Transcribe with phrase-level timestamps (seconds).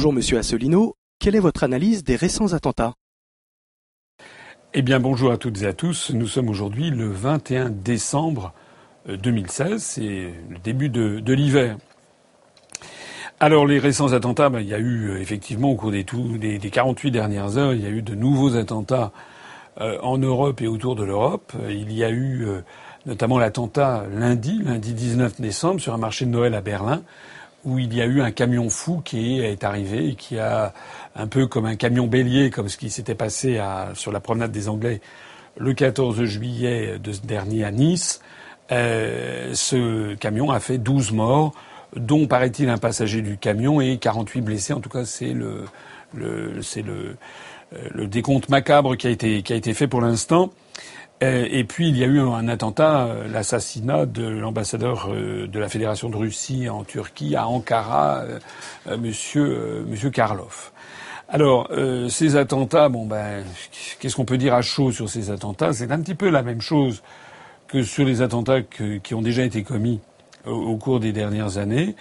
[0.00, 2.94] Bonjour Monsieur Asselineau, quelle est votre analyse des récents attentats
[4.72, 8.54] Eh bien bonjour à toutes et à tous, nous sommes aujourd'hui le 21 décembre
[9.06, 11.76] 2016, euh, c'est le début de, l'hiver.
[13.40, 16.70] Alors les récents attentats, ben, il y a eu euh, effectivement au cours des, des,
[16.70, 19.12] 48 dernières heures, il y a eu de nouveaux attentats
[19.82, 21.52] euh, en Europe et autour de l'Europe.
[21.68, 22.46] Il y a eu
[23.04, 27.02] notamment l'attentat lundi, lundi 19 décembre, sur un marché de Noël à Berlin,
[27.64, 30.72] où il y a eu un camion fou qui est arrivé et qui a
[31.14, 33.60] un peu comme un camion bélier, comme ce qui s'était passé
[33.94, 35.00] sur la promenade des Anglais
[35.58, 38.20] le 14 juillet de ce dernier à Nice.
[38.72, 41.52] Euh, ce camion a fait 12 morts,
[41.96, 44.72] dont paraît-il un passager du camion et 48 blessés.
[44.72, 45.64] En tout cas, c'est le,
[46.16, 50.50] euh, décompte macabre qui a été fait pour l'instant.
[51.22, 55.58] Euh, et puis il y a eu un attentat, euh, l'assassinat de l'ambassadeur euh, de
[55.58, 58.24] la Fédération de Russie en Turquie à Ankara,
[58.98, 60.70] Monsieur Monsieur Karlov.
[61.28, 61.70] Alors
[62.08, 63.44] ces attentats, bon ben,
[64.00, 65.72] qu'est-ce qu'on peut dire à chaud sur ces attentats?
[65.72, 67.02] C'est un petit peu la même chose
[67.68, 70.00] que sur les attentats qui ont déjà été commis
[70.44, 71.94] au, cours des dernières années.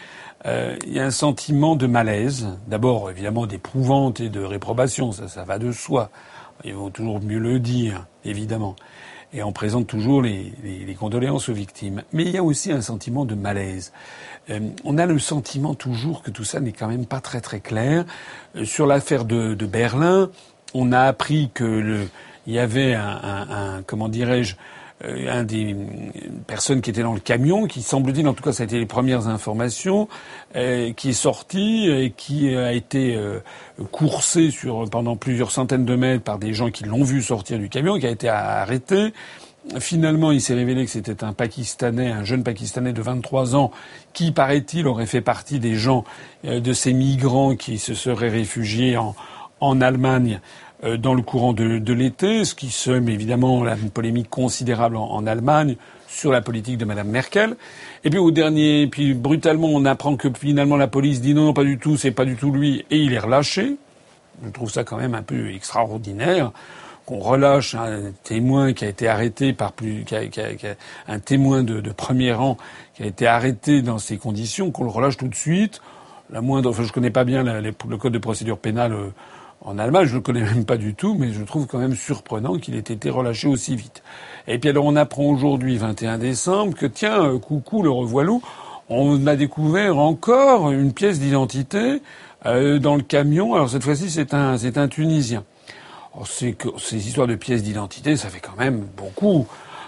[0.45, 5.43] il y a un sentiment de malaise, d'abord évidemment d'épouvante et de réprobation, ça, ça
[5.43, 6.09] va de soi.
[6.63, 8.75] Il vaut toujours mieux le dire, évidemment
[9.33, 12.03] et on présente toujours les, les, les, condoléances aux victimes.
[12.13, 13.91] Mais il y a aussi un sentiment de malaise.
[14.49, 17.59] Euh, on a le sentiment toujours que tout ça n'est quand même pas très très
[17.59, 18.05] clair.
[18.55, 20.31] Euh, sur l'affaire de, de, Berlin,
[20.73, 22.09] on a appris que le,
[22.47, 24.55] il y avait un, un, un comment dirais-je,
[25.05, 25.75] euh, un des
[26.47, 28.85] personnes qui était dans le camion, qui semble-t-il, en tout cas ça a été les
[28.85, 30.09] premières informations,
[30.55, 33.39] euh, qui est sorti et qui a été euh,
[33.91, 37.69] coursé sur pendant plusieurs centaines de mètres par des gens qui l'ont vu sortir du
[37.69, 39.13] camion, qui a été arrêté.
[39.79, 43.71] Finalement, il s'est révélé que c'était un Pakistanais, un jeune Pakistanais de 23 ans,
[44.13, 46.05] qui, paraît-il, aurait fait partie des gens
[46.43, 49.15] de ces migrants qui se seraient réfugiés en,
[49.59, 54.29] en Allemagne euh, dans le courant de, de l'été, ce qui sème évidemment une polémique
[54.29, 55.75] considérable en, en, Allemagne
[56.07, 57.55] sur la politique de Madame Merkel.
[58.03, 61.53] Et puis au dernier, puis brutalement, on apprend que finalement la police dit non, non,
[61.53, 63.75] pas du tout, c'est pas du tout lui, et il est relâché.
[64.43, 66.51] Je trouve ça quand même un peu extraordinaire
[67.05, 70.67] qu'on relâche un témoin qui a été arrêté par plus, qui a, qui a, qui
[70.67, 70.75] a,
[71.07, 72.55] un témoin de, de, premier rang
[72.93, 75.81] qui a été arrêté dans ces conditions, qu'on le relâche tout de suite.
[76.29, 79.09] La moindre, enfin, je connais pas bien la, le code de procédure pénale euh,
[79.61, 81.95] en Allemagne, je ne le connais même pas du tout, mais je trouve quand même
[81.95, 84.03] surprenant qu'il ait été relâché aussi vite.
[84.47, 88.41] Et puis alors on apprend aujourd'hui, 21 décembre, que tiens, euh, coucou le revoilou,
[88.87, 92.01] on a découvert encore une pièce d'identité
[92.45, 93.53] euh, dans le camion.
[93.53, 95.43] Alors cette fois-ci, c'est un, c'est un Tunisien.
[96.25, 99.45] c'est que ces histoires de pièces d'identité, ça fait quand même beaucoup.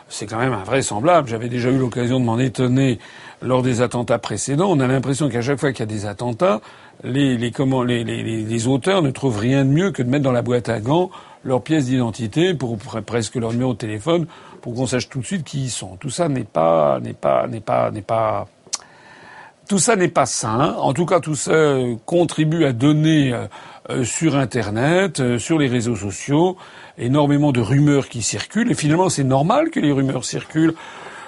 [0.09, 1.29] C'est quand même invraisemblable.
[1.29, 2.99] J'avais déjà eu l'occasion de m'en étonner
[3.41, 4.69] lors des attentats précédents.
[4.69, 6.59] On a l'impression qu'à chaque fois qu'il y a des attentats,
[7.03, 10.31] les, les, comment, les, les, auteurs ne trouvent rien de mieux que de mettre dans
[10.31, 11.09] la boîte à gants
[11.43, 14.27] leurs pièces d'identité pour presque leur numéro de téléphone
[14.61, 15.95] pour qu'on sache tout de suite qui ils sont.
[15.97, 18.47] Tout ça n'est pas n'est pas n'est pas n'est pas
[19.67, 20.75] tout ça n'est pas sain.
[20.79, 21.53] En tout cas, tout ça
[22.05, 23.47] contribue à donner euh,
[23.89, 26.57] euh, sur Internet, euh, sur les réseaux sociaux,
[26.97, 28.69] énormément de rumeurs qui circulent.
[28.69, 30.73] Et finalement, c'est normal que les rumeurs circulent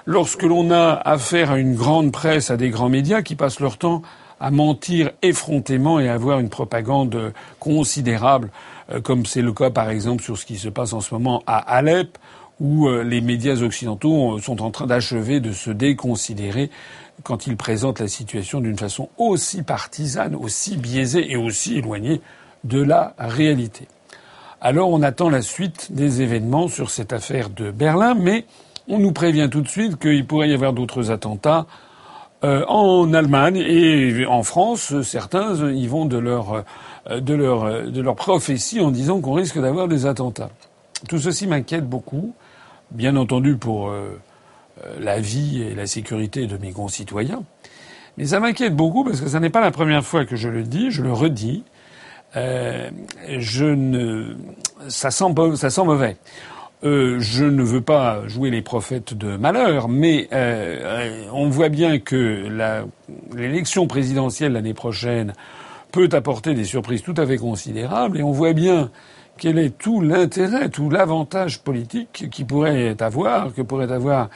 [0.06, 3.78] lorsque l'on a affaire à une grande presse, à des grands médias qui passent leur
[3.78, 4.02] temps
[4.40, 8.52] à mentir effrontément et à avoir une propagande considérable,
[8.92, 11.44] euh, comme c'est le cas par exemple sur ce qui se passe en ce moment
[11.48, 12.18] à Alep,
[12.60, 16.70] où euh, les médias occidentaux euh, sont en train d'achever de se déconsidérer
[17.24, 22.22] quand ils présentent la situation d'une façon aussi partisane, aussi biaisée et aussi éloignée
[22.64, 23.88] de la réalité.
[24.62, 28.46] Alors on attend la suite des événements sur cette affaire de Berlin, mais
[28.88, 31.66] on nous prévient tout de suite qu'il pourrait y avoir d'autres attentats
[32.44, 36.64] euh, en Allemagne et en France, certains y vont de leur,
[37.10, 40.50] euh, de leur, euh, de leur prophétie en disant qu'on risque d'avoir des attentats.
[41.08, 42.34] Tout ceci m'inquiète beaucoup,
[42.92, 43.92] bien entendu pour
[45.00, 47.44] la vie et la sécurité de mes concitoyens.
[48.18, 50.64] Mais ça m'inquiète beaucoup parce que ce n'est pas la première fois que je le
[50.64, 51.64] dis, je le redis.
[52.36, 52.90] Euh,
[53.38, 54.36] je ne,
[54.88, 56.18] ça ça sent mauvais.
[56.84, 62.00] Euh, je ne veux pas jouer les prophètes de malheur, mais euh, on voit bien
[62.00, 62.48] que
[63.34, 65.34] l'élection présidentielle l'année prochaine
[65.94, 68.92] peut apporter des surprises tout à fait considérables, et on voit bien
[69.38, 74.30] quel est tout l'intérêt, tout l'avantage politique qui pourrait avoir, que pourraient avoir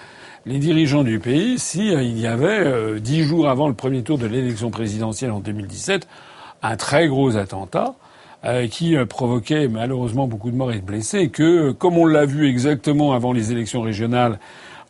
[0.45, 4.17] les dirigeants du pays si euh, il y avait dix jours avant le premier tour
[4.17, 6.07] de l'élection présidentielle en 2017
[6.63, 7.93] un très gros attentat.
[7.93, 8.06] euh,
[8.69, 12.47] qui euh, provoquait malheureusement beaucoup de morts et de blessés, que, comme on l'a vu
[12.47, 14.39] exactement avant les élections régionales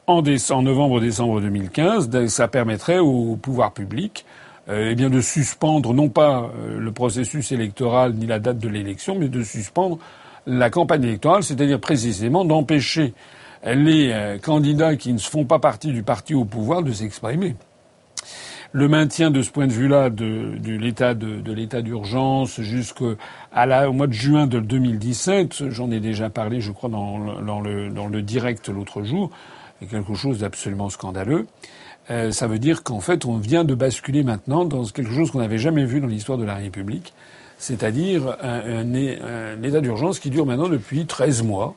[0.08, 0.22] en,
[0.62, 4.26] novembre-décembre 2015, ça permettrait au pouvoir public
[4.70, 9.28] eh bien de suspendre non pas le processus électoral ni la date de l'élection, mais
[9.28, 9.98] de suspendre
[10.46, 13.14] la campagne électorale, c'est-à-dire précisément d'empêcher
[13.66, 17.56] les candidats qui ne font pas partie du parti au pouvoir de s'exprimer
[18.72, 23.16] le maintien de ce point de vue-là de, l'état de, l'état d'urgence jusqu'au
[23.54, 27.18] mois de juin de 2017, j'en ai déjà parlé, je crois, dans,
[27.62, 29.32] le, dans le direct l'autre jour,
[29.82, 31.48] est quelque chose d'absolument scandaleux.
[32.10, 35.40] Euh, ça veut dire qu'en fait, on vient de basculer maintenant dans quelque chose qu'on
[35.40, 37.14] n'avait jamais vu dans l'histoire de la République,
[37.58, 41.76] c'est-à-dire un, un, état d'urgence qui dure maintenant depuis 13 mois,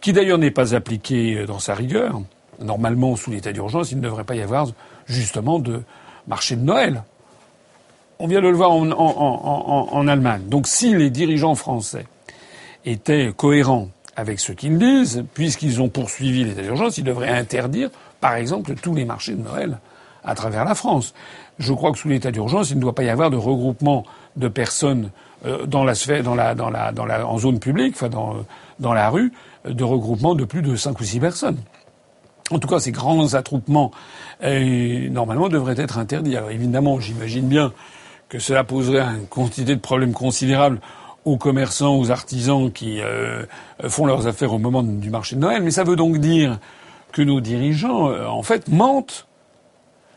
[0.00, 2.20] qui d'ailleurs n'est pas appliqué dans sa rigueur.
[2.60, 4.68] Normalement, sous l'état d'urgence, il ne devrait pas y avoir
[5.06, 5.82] justement de,
[6.26, 7.02] marché de Noël.
[8.18, 10.42] On vient de le voir en, Allemagne.
[10.46, 12.06] Donc si les dirigeants français
[12.84, 17.90] étaient cohérents avec ce qu'ils disent, puisqu'ils ont poursuivi l'état d'urgence, ils devraient interdire,
[18.20, 19.78] par exemple, tous les marchés de Noël
[20.24, 21.14] à travers la France.
[21.58, 24.04] Je crois que sous l'état d'urgence, il ne doit pas y avoir de regroupement
[24.36, 25.10] de personnes
[25.44, 28.44] euh, dans la sphère, dans la, en zone publique, enfin dans,
[28.78, 29.32] dans la rue,
[29.64, 31.58] de regroupement de plus de cinq ou six personnes.
[32.52, 33.92] En tout cas, ces grands attroupements,
[34.44, 36.36] euh, normalement, devraient être interdits.
[36.36, 37.72] Alors évidemment, j'imagine bien
[38.28, 40.80] que cela poserait une quantité de problèmes considérables
[41.24, 43.44] aux commerçants, aux artisans qui euh,
[43.88, 45.62] font leurs affaires au moment du marché de Noël.
[45.62, 46.58] Mais ça veut donc dire
[47.12, 49.26] que nos dirigeants, euh, en fait, mentent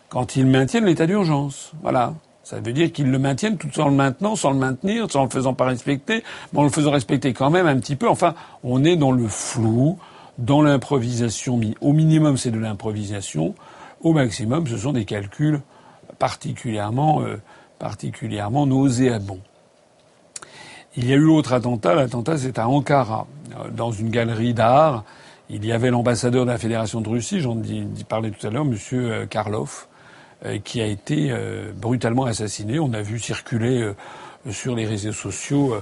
[0.10, 1.72] quand ils maintiennent l'état d'urgence.
[1.82, 2.14] Voilà.
[2.44, 5.30] Ça veut dire qu'ils le maintiennent tout en le maintenant, sans le maintenir, sans le
[5.30, 6.24] faisant pas respecter,
[6.54, 8.08] mais en le faisant respecter quand même un petit peu.
[8.08, 9.98] Enfin, on est dans le flou
[10.38, 11.60] dans l'improvisation.
[11.82, 13.56] Au minimum, c'est de l'improvisation.
[14.02, 15.62] Au maximum, ce sont des calculs
[16.20, 17.42] particulièrement, euh,
[17.80, 19.42] particulièrement nauséabonds.
[20.98, 21.96] Il y a eu l'autre attentat.
[21.96, 25.04] L'attentat, c'est à Ankara, euh, dans une galerie d'art.
[25.50, 27.56] Il y avait l'ambassadeur de la Fédération de Russie, j'en
[28.10, 29.88] parlais tout à l'heure, Monsieur euh, Karlov,
[30.64, 31.34] qui a été
[31.76, 32.78] brutalement assassiné.
[32.78, 33.94] On a vu circuler
[34.52, 35.74] sur les réseaux sociaux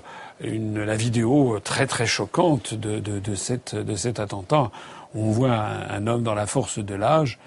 [0.41, 4.71] une, la vidéo très très choquante de, de, de, cette, de cet attentat.
[5.15, 7.39] On voit un, homme dans la force de l'âge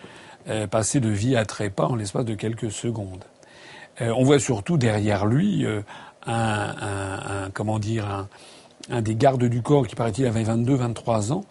[0.49, 3.25] euh, passer de vie à trépas en l'espace de quelques secondes.
[4.01, 5.81] Euh, on voit surtout derrière lui euh,
[6.27, 8.29] un, un, un, comment dire un,
[8.91, 11.45] un des gardes du corps qui paraît-il avait 22-23 ans,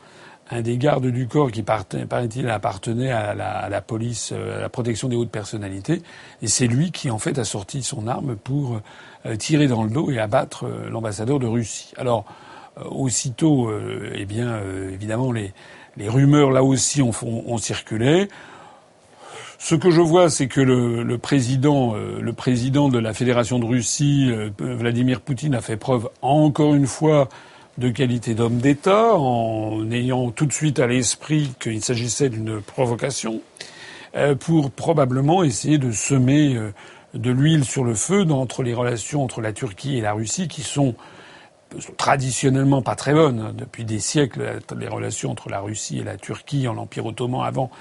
[0.52, 5.16] un des gardes du corps qui paraît-il appartenait à la, police, à la protection des
[5.16, 6.02] hautes personnalités,
[6.42, 8.80] et c'est lui qui en fait a sorti son arme pour
[9.26, 11.94] euh, tirer dans le dos et abattre euh, l'ambassadeur de Russie.
[11.98, 12.26] Alors,
[12.78, 13.72] euh, aussitôt,
[14.14, 14.60] eh bien,
[14.92, 15.54] évidemment, les,
[15.98, 18.28] rumeurs là aussi ont, ont, circulé.
[19.58, 23.66] Ce que je vois, c'est que le, le, président, le président de la Fédération de
[23.66, 27.30] Russie, Vladimir Poutine, a fait preuve encore une fois
[27.78, 33.42] de qualité d'homme d'État, en ayant tout de suite à l'esprit qu'il s'agissait d'une provocation,
[34.40, 36.58] pour probablement essayer de semer
[37.14, 40.62] de l'huile sur le feu entre les relations entre la Turquie et la Russie qui
[40.64, 40.96] sont
[41.98, 43.54] traditionnellement pas très bonnes.
[43.58, 47.72] Depuis des siècles, les relations entre la Russie et la Turquie en Empire ottoman avant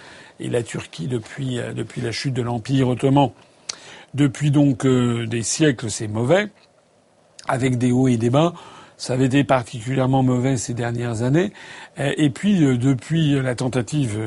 [0.41, 3.31] et la Turquie depuis, euh, depuis la chute de l'Empire ottoman.
[4.15, 6.49] Depuis donc euh, des siècles, c'est mauvais,
[7.47, 8.55] avec des hauts et des bas.
[8.97, 11.53] Ça avait été particulièrement mauvais ces dernières années.
[11.99, 14.19] Et puis, euh, depuis la tentative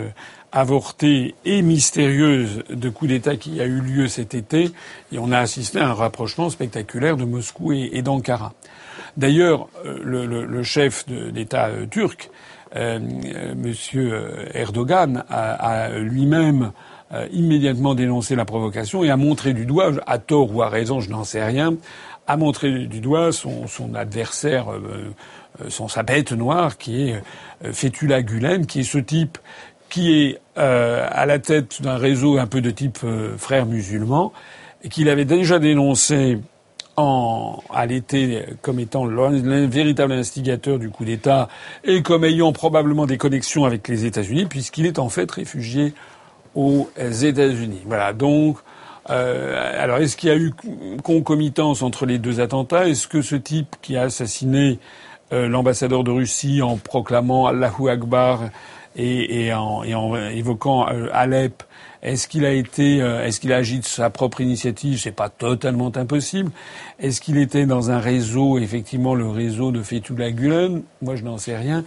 [0.51, 4.71] avortée et mystérieuse de coup d'État qui a eu lieu cet été,
[5.15, 8.53] on a assisté à un rapprochement spectaculaire de Moscou et, d'Ankara.
[9.17, 12.29] D'ailleurs, euh, le, chef d'État euh, turc,
[12.75, 12.99] euh,
[13.55, 16.71] Monsieur Erdogan, a, lui-même
[17.31, 21.09] immédiatement dénoncé la provocation et a montré du doigt, à tort ou à raison, je
[21.09, 21.73] n'en sais rien,
[22.27, 24.67] a montré du doigt son, son adversaire,
[25.69, 27.21] son sa bête noire, qui est
[27.71, 29.37] Fethullah Gulen, qui est ce type
[29.89, 34.33] qui est euh, à la tête d'un réseau un peu de type euh, frères musulmans,
[34.83, 36.39] et qu'il avait déjà dénoncé
[36.97, 41.47] en, à l'été comme étant le véritable instigateur du coup d'État
[41.83, 45.93] et comme ayant probablement des connexions avec les États-Unis, puisqu'il est en fait réfugié
[46.55, 47.81] aux États-Unis.
[47.85, 48.13] Voilà.
[48.13, 48.57] Donc,
[49.09, 50.53] euh, alors, est-ce qu'il y a eu
[51.03, 52.87] concomitance entre les deux attentats?
[52.87, 54.79] Est-ce que ce type qui a assassiné
[55.33, 58.49] euh, l'ambassadeur de Russie en proclamant Allahu Akbar
[58.95, 61.63] et, en, évoquant euh, Alep,
[62.01, 64.99] est-ce qu'il a été, euh, est-ce qu'il a agi de sa propre initiative?
[64.99, 66.51] C'est pas totalement impossible.
[66.99, 70.83] Est-ce qu'il était dans un réseau, effectivement, le réseau de Fethullah Gulen?
[71.01, 71.83] Moi, je n'en sais rien.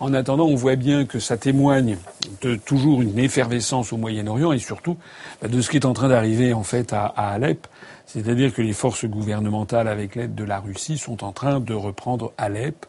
[0.00, 1.96] En attendant, on voit bien que ça témoigne
[2.42, 4.96] de toujours une effervescence au Moyen-Orient et surtout
[5.40, 7.66] bah, de ce qui est en train d'arriver en fait à, Alep.
[8.06, 12.32] C'est-à-dire que les forces gouvernementales, avec l'aide de la Russie, sont en train de reprendre
[12.38, 12.86] Alep,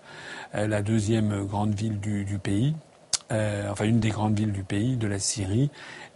[0.55, 2.75] euh, la deuxième grande ville du pays,
[3.31, 5.69] euh, enfin une des grandes villes du pays, de la Syrie.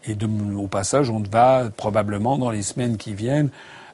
[0.07, 0.15] Et
[0.55, 3.49] au passage, on va probablement, dans les semaines qui viennent,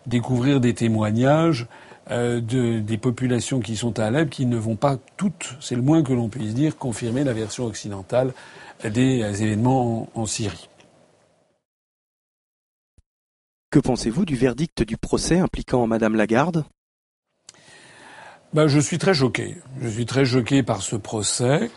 [0.05, 1.67] découvrir des témoignages
[2.11, 5.81] euh, de, des populations qui sont à Alep qui ne vont pas toutes, c'est le
[5.81, 8.33] moins que l'on puisse dire, confirmer la version occidentale
[8.83, 10.69] des événements en, Syrie.
[13.71, 16.65] Que pensez-vous du verdict du procès impliquant Madame Lagarde?
[18.53, 19.57] Ben, Je suis très choqué.
[19.81, 21.69] Je suis très choqué par ce procès.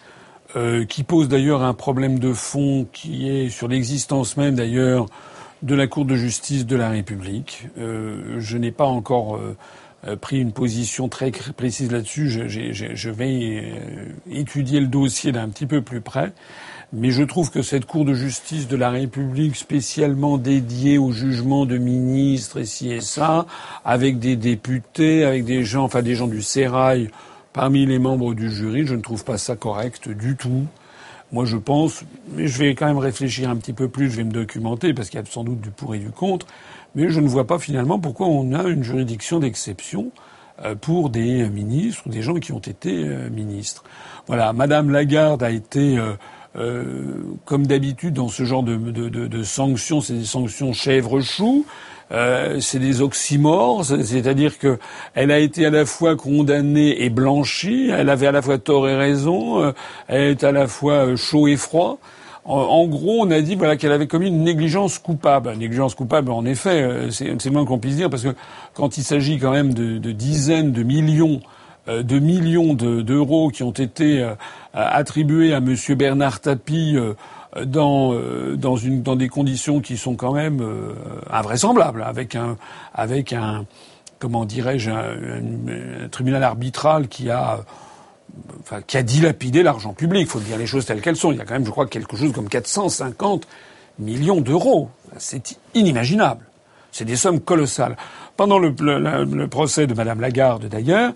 [0.56, 5.04] Euh, qui pose d'ailleurs un problème de fond qui est sur l'existence même d'ailleurs
[5.60, 7.66] de la Cour de justice de la République.
[7.76, 9.58] Euh, je n'ai pas encore euh,
[10.20, 12.28] pris une position très précise là-dessus.
[12.28, 13.72] Je, je, vais
[14.30, 16.32] étudier le dossier d'un petit peu plus près.
[16.92, 21.66] Mais je trouve que cette Cour de justice de la République, spécialement dédiée au jugement
[21.66, 23.44] de ministres et ci et ça,
[23.84, 27.10] avec des députés, avec des gens, enfin des gens du Sérail,
[27.52, 28.86] parmi les membres du jury.
[28.86, 30.64] Je ne trouve pas ça correct du tout.
[31.30, 34.24] Moi, je pense, mais je vais quand même réfléchir un petit peu plus, je vais
[34.24, 36.46] me documenter parce qu'il y a sans doute du pour et du contre,
[36.94, 40.10] mais je ne vois pas finalement pourquoi on a une juridiction d'exception
[40.64, 43.84] euh, pour des ministres ou des gens qui ont été euh, ministres.
[44.26, 45.98] Voilà, Madame Lagarde a été,
[46.56, 47.14] euh,
[47.44, 51.64] comme d'habitude dans ce genre de, de, de, de sanctions, c'est des sanctions chèvre-chou.
[52.10, 54.78] Euh, c'est des oxymores, c'est-à-dire que
[55.14, 58.88] elle a été à la fois condamnée et blanchie, elle avait à la fois tort
[58.88, 59.72] et raison, euh,
[60.08, 61.98] elle est à la fois euh, chaud et froid.
[62.50, 65.54] En, gros, on a dit voilà qu'elle avait commis une négligence coupable.
[65.56, 68.34] négligence coupable, en effet, c'est le moins qu'on puisse dire, parce que
[68.72, 71.40] quand il s'agit quand même de, dizaines de millions
[71.86, 74.26] de millions d'euros qui ont été
[74.72, 76.96] attribués à Monsieur Bernard Tapie
[77.64, 80.94] dans euh, dans des conditions qui sont quand même euh,
[81.30, 82.56] invraisemblables, avec un
[82.94, 83.64] avec un
[84.18, 87.60] comment dirais-je un, tribunal arbitral qui a
[88.60, 90.22] enfin, qui a dilapidé l'argent public.
[90.22, 91.32] Il faut dire les choses telles qu'elles sont.
[91.32, 93.46] Il y a quand même, je crois, quelque chose comme 450
[93.98, 94.90] millions d'euros.
[95.18, 96.44] C'est inimaginable.
[96.92, 97.96] C'est des sommes colossales.
[98.36, 101.12] Pendant le, procès de Madame Lagarde, d'ailleurs,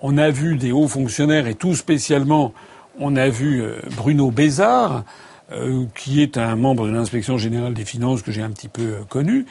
[0.00, 2.52] on a vu des hauts fonctionnaires et tout spécialement,
[2.98, 5.04] on a vu euh, Bruno Bézard,
[5.52, 8.82] euh, qui est un membre de l'inspection générale des finances que j'ai un petit peu
[8.82, 9.46] euh, connu,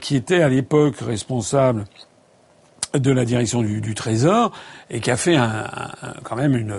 [0.00, 1.84] qui était à l'époque responsable
[2.98, 4.52] de la direction du, du, Trésor
[4.90, 5.66] et qui a fait un,
[6.24, 6.74] quand même une,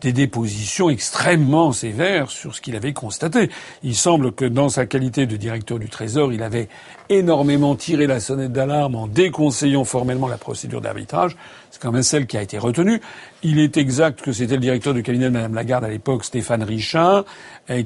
[0.00, 3.50] des dépositions extrêmement sévères sur ce qu'il avait constaté.
[3.82, 6.68] Il semble que dans sa qualité de directeur du Trésor, il avait
[7.08, 11.36] énormément tiré la sonnette d'alarme en déconseillant formellement la procédure d'arbitrage.
[11.80, 13.00] Quand même celle qui a été retenue.
[13.42, 16.62] Il est exact que c'était le directeur du cabinet de Mme Lagarde à l'époque, Stéphane
[16.62, 17.24] Richard,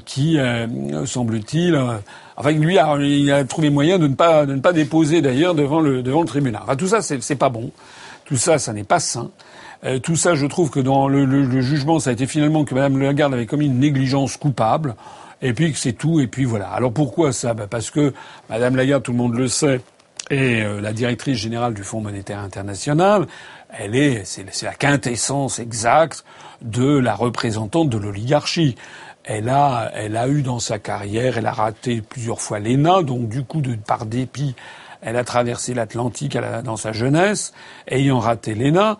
[0.04, 1.99] qui, euh, semble-t-il, euh,
[2.37, 5.54] enfin lui, a, il a trouvé moyen de ne pas, de ne pas déposer d'ailleurs
[5.54, 6.62] devant le, devant le tribunal.
[6.64, 7.70] Enfin, tout ça, c'est pas bon.
[8.25, 9.30] Tout ça, ça n'est pas sain.
[9.84, 12.75] Euh, tout ça, je trouve que dans le, le, jugement, ça a été finalement que
[12.75, 14.94] Mme Lagarde avait commis une négligence coupable,
[15.42, 16.68] et puis que c'est tout, et puis voilà.
[16.68, 17.52] Alors pourquoi ça?
[17.52, 18.14] Bah Parce que
[18.49, 19.80] Mme Lagarde, tout le monde le sait,
[20.30, 23.26] est euh, la directrice générale du Fonds monétaire international.
[23.79, 26.25] Elle est, c'est la quintessence exacte
[26.61, 28.76] de la représentante de l'oligarchie.
[29.25, 33.29] Elle a, elle a eu dans sa carrière, elle a raté plusieurs fois l'ENA, donc
[33.29, 34.55] du coup, de, par dépit,
[35.00, 37.52] elle a traversé l'Atlantique dans sa jeunesse,
[37.88, 38.99] ayant raté l'ENA.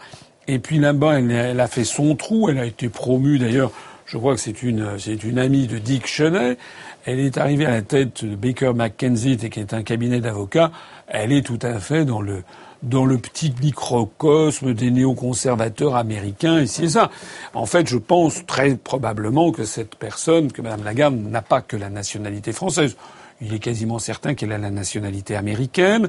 [0.49, 2.49] Et puis là-bas, elle, a fait son trou.
[2.49, 3.71] Elle a été promue d'ailleurs.
[4.07, 6.59] Je crois que c'est une, c'est une amie de Dick Cheney.
[7.05, 10.73] Elle est arrivée à la tête de Baker McKenzie, qui est un cabinet d'avocats.
[11.07, 12.43] Elle est tout à fait dans le,
[12.83, 17.11] dans le petit microcosme des néoconservateurs américains et c'est ça.
[17.55, 21.77] En fait, je pense très probablement que cette personne, que Mme Lagarde, n'a pas que
[21.77, 22.97] la nationalité française
[23.45, 26.09] il est quasiment certain qu'elle a la nationalité américaine.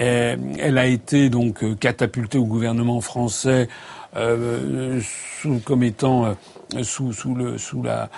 [0.00, 3.68] Euh, elle a été donc euh, catapultée au gouvernement français
[4.16, 5.00] euh,
[5.40, 6.36] sous, comme étant
[6.82, 8.10] sous, sous, le, sous, la,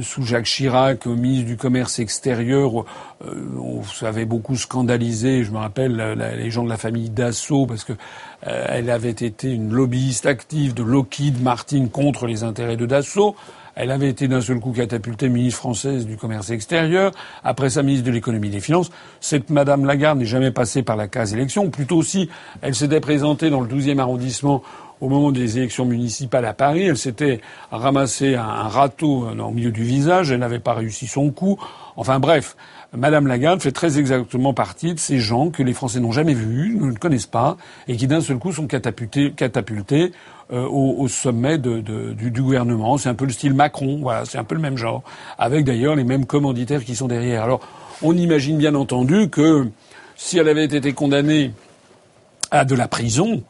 [0.00, 2.84] sous Jacques Chirac, ministre du Commerce extérieur.
[3.24, 5.44] on s'avait beaucoup scandalisé.
[5.44, 5.96] Je me rappelle
[6.36, 7.94] les gens de la famille Dassault parce que
[8.42, 13.36] elle avait été une lobbyiste active de Lockheed Martin contre les intérêts de Dassault.
[13.74, 18.06] Elle avait été d'un seul coup catapultée ministre française du commerce extérieur, après sa ministre
[18.06, 18.90] de l'économie et des finances.
[19.20, 21.70] Cette Madame Lagarde n'est jamais passée par la case élection.
[21.70, 22.28] Plutôt aussi,
[22.60, 24.62] elle s'était présentée dans le 12e arrondissement
[25.02, 26.84] au moment des élections municipales à Paris.
[26.84, 27.40] Elle s'était
[27.72, 30.30] ramassé un, râteau au milieu du visage.
[30.30, 31.58] Elle n'avait pas réussi son coup.
[31.96, 32.56] Enfin bref,
[32.96, 36.78] Madame Lagarde fait très exactement partie de ces gens que les Français n'ont jamais vus,
[36.80, 37.56] ne connaissent pas,
[37.88, 39.32] et qui d'un seul coup sont catapultés,
[40.52, 41.82] euh, au, sommet du,
[42.14, 42.96] du, gouvernement.
[42.96, 45.02] C'est un peu le style Macron, voilà, c'est un peu le même genre,
[45.36, 47.42] avec d'ailleurs les mêmes commanditaires qui sont derrière.
[47.42, 47.60] Alors,
[48.02, 49.66] on imagine bien entendu que
[50.14, 51.50] si elle avait été condamnée
[52.52, 53.42] à de la prison,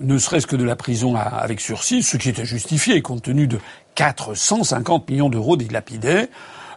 [0.00, 3.58] ne serait-ce que de la prison avec sursis, ce qui était justifié compte tenu de
[3.94, 6.28] 450 millions d'euros dilapidés,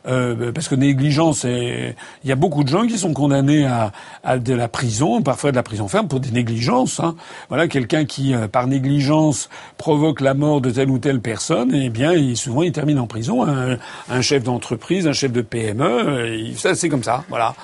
[0.05, 4.53] euh, parce que négligence, il y a beaucoup de gens qui sont condamnés à, de
[4.53, 6.99] la prison, parfois de la prison ferme pour des négligences.
[6.99, 7.15] Hein.
[7.47, 11.89] Voilà, quelqu'un qui euh, par négligence provoque la mort de telle ou telle personne, eh
[11.89, 13.47] bien, il, souvent il termine en prison.
[13.47, 13.77] Un,
[14.09, 17.23] un chef d'entreprise, un chef de PME, ça c'est comme ça.
[17.29, 17.55] Voilà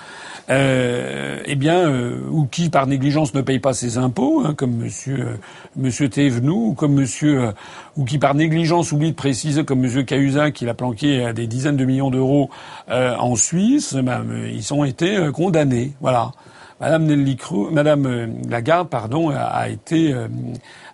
[0.49, 4.75] euh, eh bien, euh, ou qui par négligence ne paye pas ses impôts, hein, comme
[4.75, 5.37] Monsieur euh,
[5.75, 6.09] Monsieur
[6.49, 7.51] ou comme Monsieur, euh,
[7.97, 11.45] ou qui par négligence oublie de préciser, comme Monsieur Cahuzac, qui l'a planqué à des
[11.45, 12.49] dizaines de millions d'euros
[12.89, 15.93] en Suisse, eh ben, ils ont été condamnés.
[16.01, 16.31] Voilà.
[16.79, 17.37] Madame Nelly
[17.71, 20.15] Madame Lagarde, pardon, a, été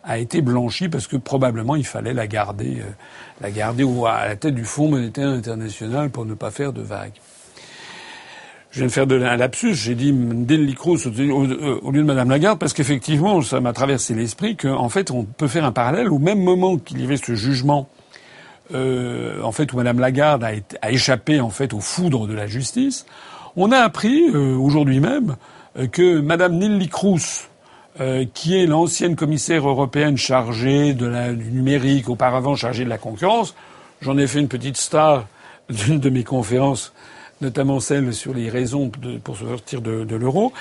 [0.03, 2.81] a été blanchie parce que probablement il fallait la garder,
[3.39, 7.13] la garder à la tête du Fonds monétaire international pour ne pas faire de vagues
[8.75, 12.29] je viens de faire de un lapsus, j'ai dit Nelly Cruz au, lieu de Madame
[12.29, 16.19] Lagarde, parce qu'effectivement, ça m'a traversé l'esprit qu'en fait, on peut faire un parallèle au
[16.19, 17.87] même moment qu'il y avait ce jugement,
[18.73, 23.05] euh, en fait, où Madame Lagarde a, échappé en fait aux foudres de la justice.
[23.55, 25.37] On a appris euh, aujourd'hui même
[25.77, 27.47] euh, que Madame Nelly Cruz,
[28.01, 31.05] euh, qui est l'ancienne commissaire européenne chargée du
[31.49, 33.55] numérique, auparavant chargée de la concurrence,
[34.01, 35.27] j'en ai fait une petite star
[35.69, 36.91] d'une de mes conférences
[37.45, 38.91] notamment celle sur les raisons
[39.23, 40.51] pour sortir de, l'euro.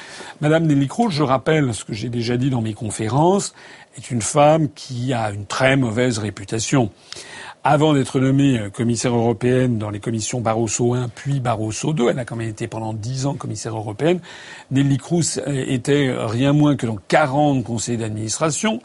[0.41, 3.55] Madame Nelly Kroos, je rappelle ce que j'ai déjà dit dans mes conférences,
[3.97, 6.91] est une femme qui a une très mauvaise réputation.
[7.67, 12.19] Avant d'être nommée euh, commissaire européenne dans les commissions Barroso I puis Barroso II, elle
[12.19, 14.21] a quand même été pendant dix ans commissaire européenne.
[14.71, 18.83] Nelly Kroos euh, était rien moins que dans 40 conseils d'administration.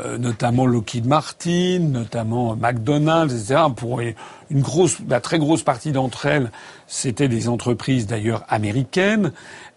[0.00, 3.60] Euh, notamment Lockheed Martin, notamment McDonald's, etc.
[3.76, 6.50] Pour une grosse, la très grosse partie d'entre elles,
[6.86, 9.32] c'était des entreprises d'ailleurs américaines.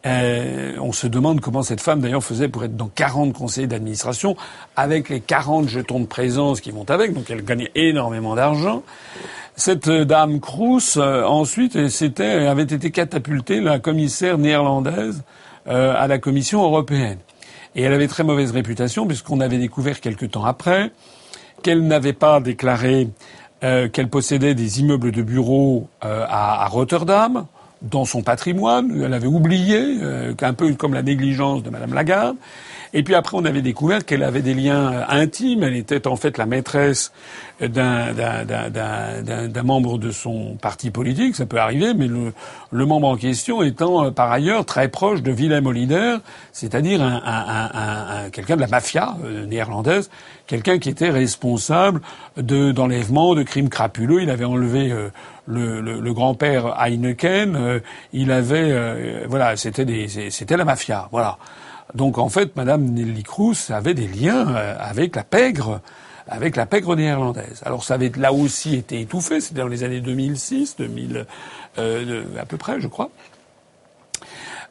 [0.05, 4.37] Euh, on se demande comment cette femme d'ailleurs faisait pour être dans 40 conseils d'administration
[4.77, 8.83] avec les 40 jetons de présence qui vont avec, donc elle gagnait énormément d'argent.
[9.57, 15.23] Cette dame Cruz, euh, ensuite, avait été catapultée la commissaire néerlandaise
[15.67, 17.17] à la Commission européenne.
[17.75, 20.91] Et elle avait très mauvaise réputation puisqu'on avait découvert quelque temps après
[21.61, 23.09] qu'elle n'avait pas déclaré
[23.63, 27.45] euh, qu'elle possédait des immeubles de bureaux euh, à, Rotterdam
[27.81, 29.01] dans son patrimoine.
[29.03, 32.35] Elle avait oublié, euh, un peu comme la négligence de Madame Lagarde.
[32.97, 35.63] Et puis après, on avait découvert qu'elle avait des liens intimes.
[35.63, 37.11] Elle était en fait la maîtresse
[37.59, 38.13] d'un
[39.63, 41.35] membre de son parti politique.
[41.35, 42.31] Ça peut arriver, mais le,
[42.71, 46.19] le membre en question étant euh, par ailleurs très proche de Willem Holleder,
[46.53, 47.69] c'est-à-dire un, un,
[48.25, 50.09] un, quelqu'un de la mafia euh, néerlandaise,
[50.47, 51.99] quelqu'un qui était responsable
[52.37, 54.21] d'enlèvements, de, crimes crapuleux.
[54.21, 55.09] Il avait enlevé euh,
[55.47, 57.81] le, le, le grand-père Heineken.
[58.13, 59.85] il avait, voilà, c'était
[60.29, 61.09] c'était la mafia.
[61.11, 61.37] Voilà.
[61.93, 65.81] Donc en fait, Madame Nelly Cruz avait des liens euh, avec la pègre,
[66.27, 67.61] avec la pègre néerlandaise.
[67.65, 71.25] Alors ça avait là aussi été étouffé, c'était dans les années 2006, 2000
[71.77, 73.11] euh, à peu près, je crois.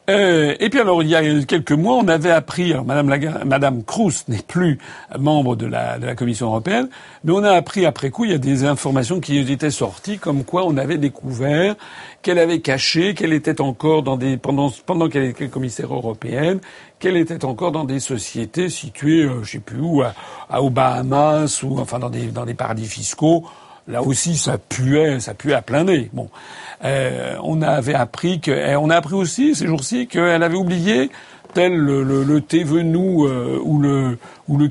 [0.09, 3.07] Euh, et puis alors, il y a quelques mois, on avait appris, alors Madame,
[3.45, 3.81] Madame
[4.27, 4.77] n'est plus
[5.17, 6.89] membre de la, de la, Commission européenne,
[7.23, 10.43] mais on a appris après coup, il y a des informations qui étaient sorties, comme
[10.43, 11.75] quoi on avait découvert
[12.21, 16.59] qu'elle avait caché, qu'elle était encore dans des pendant pendant qu'elle était commissaire européenne,
[16.99, 20.13] qu'elle était encore dans des sociétés situées, euh, je sais plus où, à,
[20.49, 23.45] à, aux Bahamas ou enfin dans des dans des paradis fiscaux.
[23.87, 26.09] Là aussi, ça puait, ça puait à plein nez.
[26.11, 26.29] Bon.
[26.83, 31.09] Euh, on avait appris que, eh, on a appris aussi ces jours-ci qu'elle avait oublié
[31.53, 34.69] tel le, le, le Thévenoud euh, ou le ou le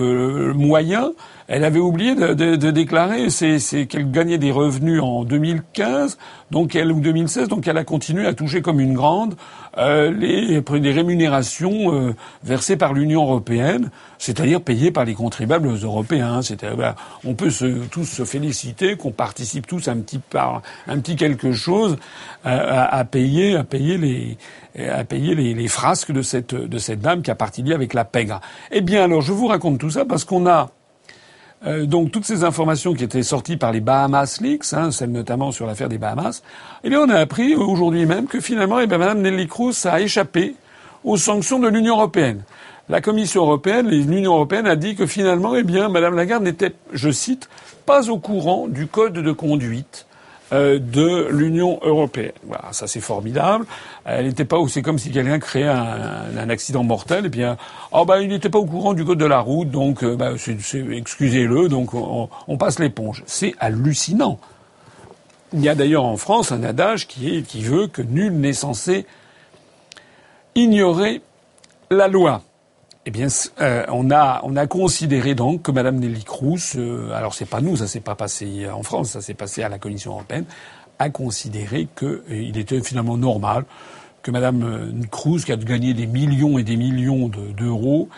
[0.00, 1.12] euh, moyen,
[1.52, 6.16] elle avait oublié de, de, de déclarer qu'elle gagnait des revenus en 2015,
[6.50, 9.34] donc elle ou 2016, donc elle a continué à toucher comme une grande
[9.76, 16.40] euh, les, des rémunérations euh, versées par l'Union européenne, c'est-à-dire payées par les contribuables européens.
[16.40, 16.64] cest
[17.22, 21.52] on peut se, tous se féliciter qu'on participe tous un petit par un petit quelque
[21.52, 21.98] chose
[22.44, 24.38] à, à, payer à payer les
[24.88, 28.06] à payer les, les, frasques de cette de cette dame qui a parti avec la
[28.06, 28.40] pègre.
[28.70, 30.70] Eh bien alors je vous raconte tout ça parce qu'on a
[31.66, 35.52] euh, donc toutes ces informations qui étaient sorties par les Bahamas Leaks, hein, celles notamment
[35.52, 36.42] sur l'affaire des Bahamas,
[36.82, 40.00] eh bien on a appris aujourd'hui même que finalement, eh bien, Mme Nelly Cruz a
[40.00, 40.56] échappé
[41.04, 42.42] aux sanctions de l'Union européenne.
[42.88, 47.10] La Commission européenne, l'Union européenne a dit que finalement, eh bien, Mme Lagarde n'était, je
[47.10, 47.48] cite,
[47.86, 50.06] pas au courant du code de conduite
[50.52, 52.32] de l'Union européenne.
[52.44, 53.64] Voilà, ça c'est formidable.
[54.04, 57.56] Elle n'était pas, c'est comme si quelqu'un créait un, accident mortel, et bien,
[57.92, 60.32] oh bah il n'était pas au courant du code de la route, donc euh, bah,
[60.32, 63.22] excusez-le, donc on, on passe l'éponge.
[63.26, 64.38] C'est hallucinant.
[65.54, 68.54] Il y a d'ailleurs en France un adage qui, est, qui veut que nul n'est
[68.54, 69.06] censé
[70.54, 71.20] ignorer
[71.90, 72.42] la loi.
[73.04, 73.26] Eh bien,
[73.60, 77.60] euh, on a on a considéré donc que Madame Nelly Cruz, euh, alors c'est pas
[77.60, 80.44] nous, ça s'est pas passé en France, ça s'est passé à la Commission européenne,
[80.98, 83.64] a considéré qu'il était finalement normal
[84.22, 88.08] que Mme Cruz, qui a gagné des millions et des millions d'euros,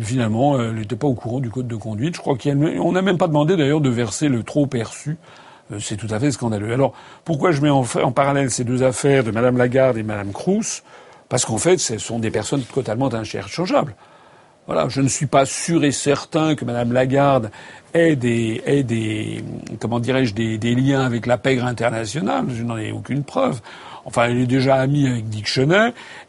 [0.00, 2.16] finalement, elle n'était pas au courant du code de conduite.
[2.16, 5.18] Je crois qu'on n'a même pas demandé d'ailleurs de verser le trop perçu
[5.72, 6.72] euh, c'est tout à fait scandaleux.
[6.72, 6.92] Alors,
[7.24, 10.82] pourquoi je mets en, parallèle ces deux affaires de Mme Lagarde et Mme Crous
[11.28, 13.94] Parce qu'en fait, ce sont des personnes totalement interchangeables.
[14.66, 17.50] Voilà, je ne suis pas sûr et certain que Mme Lagarde
[17.92, 19.44] ait des, ait des
[19.78, 22.46] comment dirais-je, des, des, liens avec la pègre internationale.
[22.48, 23.60] Je n'en ai aucune preuve.
[24.06, 25.48] Enfin, elle est déjà amie avec Dick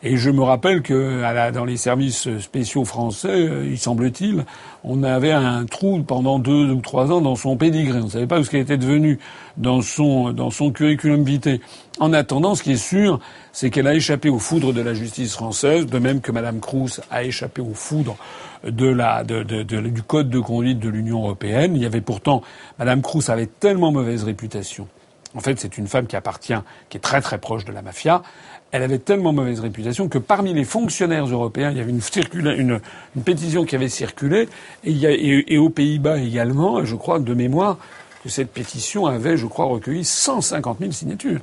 [0.03, 4.45] et je me rappelle que dans les services spéciaux français, euh, il semble-t-il,
[4.83, 7.99] on avait un trou pendant deux ou trois ans dans son pédigré.
[7.99, 9.19] On ne savait pas où ce qu'elle était devenue
[9.57, 11.59] dans son, dans son curriculum vitae.
[11.99, 13.19] En attendant, ce qui est sûr,
[13.51, 17.01] c'est qu'elle a échappé aux foudres de la justice française, de même que Mme Cruz
[17.09, 18.17] a échappé aux foudres
[18.63, 21.75] de la, de, de, du code de conduite de l'Union européenne.
[21.75, 22.41] Il y avait pourtant,
[22.79, 24.87] Mme Cruz avait tellement mauvaise réputation
[25.35, 26.57] en fait, c'est une femme qui appartient,
[26.89, 28.23] qui est très très proche de la mafia.
[28.71, 32.79] Elle avait tellement mauvaise réputation que parmi les fonctionnaires européens, il y avait une,
[33.23, 34.49] pétition qui avait circulé,
[34.83, 37.77] et, aux Pays-Bas également, je crois de mémoire,
[38.23, 41.39] que cette pétition avait, je crois, recueilli 150 000 signatures.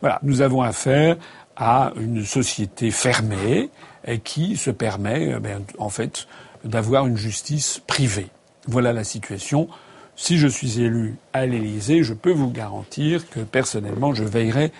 [0.00, 1.16] Voilà, nous avons affaire
[1.56, 3.70] à une société fermée
[4.06, 6.26] et qui se permet, eh ben, en fait,
[6.64, 8.28] d'avoir une justice privée.
[8.66, 9.68] Voilà la situation.
[10.16, 14.72] Si je suis élu à l'Élysée, je peux vous garantir que personnellement, je veillerai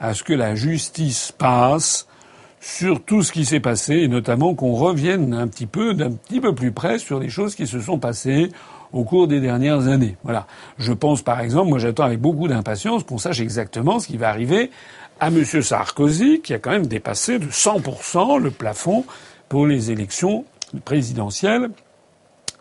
[0.00, 2.06] à ce que la justice passe
[2.60, 6.40] sur tout ce qui s'est passé et notamment qu'on revienne un petit peu, d'un petit
[6.40, 8.50] peu plus près sur les choses qui se sont passées
[8.92, 10.16] au cours des dernières années.
[10.22, 10.46] Voilà.
[10.78, 14.28] Je pense par exemple, moi j'attends avec beaucoup d'impatience qu'on sache exactement ce qui va
[14.28, 14.70] arriver
[15.18, 15.44] à M.
[15.44, 19.04] Sarkozy, qui a quand même dépassé de 100% le plafond
[19.48, 20.44] pour les élections
[20.84, 21.70] présidentielles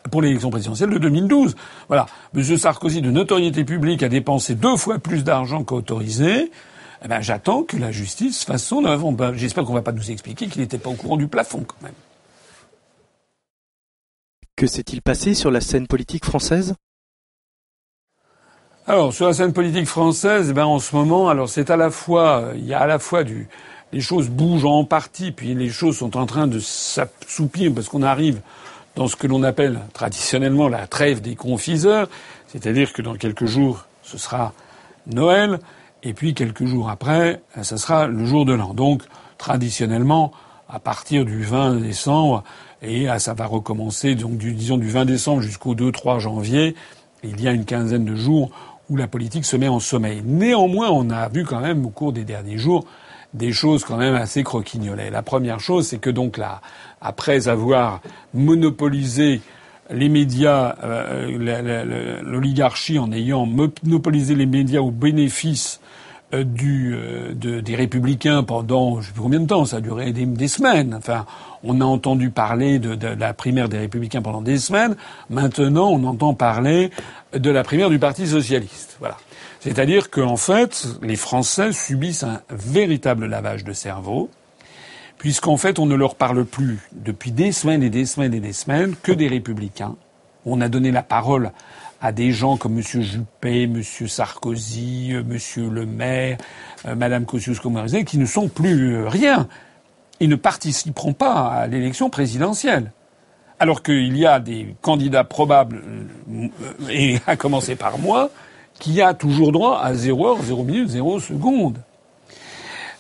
[0.10, 1.56] pour l'élection présidentielle de 2012.
[1.88, 2.06] Voilà.
[2.34, 6.52] Monsieur Sarkozy, de notoriété publique, a dépensé deux fois plus d'argent qu'autorisé.
[7.04, 9.14] Eh ben, j'attends que la justice fasse son œuvre.
[9.36, 11.94] J'espère qu'on va pas nous expliquer qu'il n'était pas au courant du plafond, quand même.
[14.56, 16.76] Que s'est-il passé sur la scène politique française?
[18.88, 21.92] Alors sur la scène politique française, eh ben en ce moment, alors c'est à la
[21.92, 23.48] fois, il y a à la fois du,
[23.94, 28.04] les choses bougent en partie, puis les choses sont en train de s'assoupir parce qu'on
[28.04, 28.42] arrive
[28.96, 32.10] dans ce que l'on appelle traditionnellement la trêve des confiseurs,
[32.48, 34.54] c'est-à-dire que dans quelques jours, ce sera
[35.08, 35.60] Noël,
[36.04, 38.74] et puis quelques jours après, ce sera le jour de l'an.
[38.74, 39.04] Donc,
[39.38, 40.32] traditionnellement,
[40.68, 42.44] à partir du 20 décembre,
[42.82, 46.76] et ça va recommencer, donc disons du 20 décembre jusqu'au 2-3 janvier,
[47.24, 48.50] il y a une quinzaine de jours
[48.90, 50.22] où la politique se met en sommeil.
[50.26, 52.86] Néanmoins, on a vu quand même au cours des derniers jours
[53.34, 55.10] des choses quand même assez croquignolées.
[55.10, 56.62] La première chose, c'est que donc là,
[57.02, 58.02] après avoir
[58.34, 59.42] monopolisé
[59.90, 65.82] les médias, euh, l'oligarchie en ayant monopolisé les médias au bénéfice
[66.34, 70.14] euh, du, euh, des républicains pendant je sais plus combien de temps, ça a duré
[70.14, 70.94] des, semaines.
[70.98, 71.26] Enfin,
[71.64, 74.96] on a entendu parler de, de, la primaire des républicains pendant des semaines.
[75.30, 76.92] Maintenant, on entend parler
[77.34, 78.96] de la primaire du Parti socialiste.
[79.00, 79.18] Voilà.
[79.62, 84.32] C'est-à-dire qu'en fait, les Français subissent un véritable lavage de cerveau,
[85.20, 88.54] puisqu'en fait, on ne leur parle plus depuis des semaines et des semaines et des
[88.54, 89.96] semaines que des républicains.
[90.48, 91.52] On a donné la parole
[92.02, 92.82] à des gens comme M.
[92.82, 93.84] Juppé, M.
[93.84, 95.38] Sarkozy, M.
[95.70, 96.38] Le Maire,
[96.88, 99.48] euh, Mme Kosciusko-Morizet, qui ne sont plus euh, rien.
[100.20, 102.92] Ils ne participeront pas à l'élection présidentielle.
[103.60, 105.84] Alors qu'il y a des candidats probables,
[106.32, 106.48] euh,
[106.90, 108.32] et à commencer par moi,
[108.82, 111.78] qui a toujours droit à 0 heure, 0 minute, 0 seconde.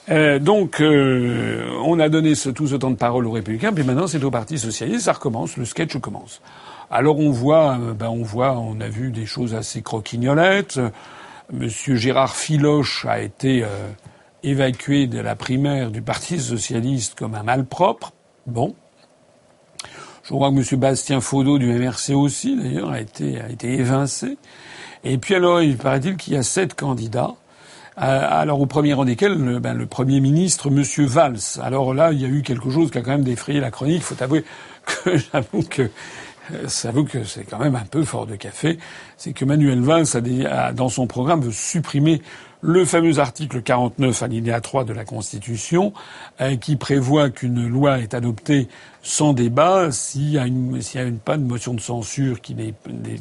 [0.10, 3.84] Euh, donc, euh, on a donné ce, tout ce temps de parole aux Républicains, puis
[3.84, 6.42] maintenant c'est au Parti socialiste, ça recommence, le sketch commence.
[6.92, 10.80] Alors on voit, euh, ben on voit, on a vu des choses assez croquignolettes.
[11.52, 13.66] Monsieur Gérard Filoche a été
[14.42, 18.14] évacué de la primaire du Parti socialiste comme un malpropre.
[18.46, 18.74] Bon.
[20.24, 24.38] Je crois que Monsieur Bastien Faudot du MRC aussi, d'ailleurs, a été, a été évincé.
[25.04, 27.36] Et puis alors, il paraît-il qu'il y a sept candidats.
[27.98, 31.60] Euh, alors au premier rang desquels le, ben, le Premier ministre, Monsieur Valls.
[31.62, 33.98] Alors là, il y a eu quelque chose qui a quand même défrayé la chronique.
[33.98, 34.46] Il faut avouer
[34.86, 35.90] que j'avoue que
[36.52, 38.78] euh, que c'est quand même un peu fort de café.
[39.18, 42.22] C'est que Manuel Valls a, dans son programme veut supprimer
[42.62, 45.94] le fameux article 49 alinéa 3 de la Constitution
[46.42, 48.68] euh, qui prévoit qu'une loi est adoptée
[49.02, 50.46] sans débat s'il y a
[51.26, 52.38] pas de motion de censure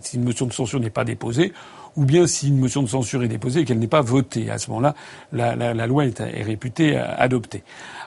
[0.03, 1.53] si une motion de censure n'est pas déposée
[1.97, 4.51] ou bien si une motion de censure est déposée et qu'elle n'est pas votée.
[4.51, 4.95] À ce moment-là,
[5.33, 7.65] la, loi est, est, réputée adoptée.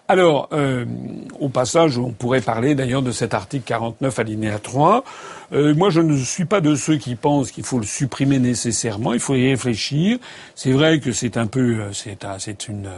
[0.09, 0.85] Alors, euh,
[1.39, 5.03] au passage, on pourrait parler d'ailleurs de cet article 49 alinéa 3.
[5.53, 9.13] Euh, moi, je ne suis pas de ceux qui pensent qu'il faut le supprimer nécessairement.
[9.13, 10.17] Il faut y réfléchir.
[10.55, 12.89] C'est vrai que c'est un peu, euh, c'est, c'est une,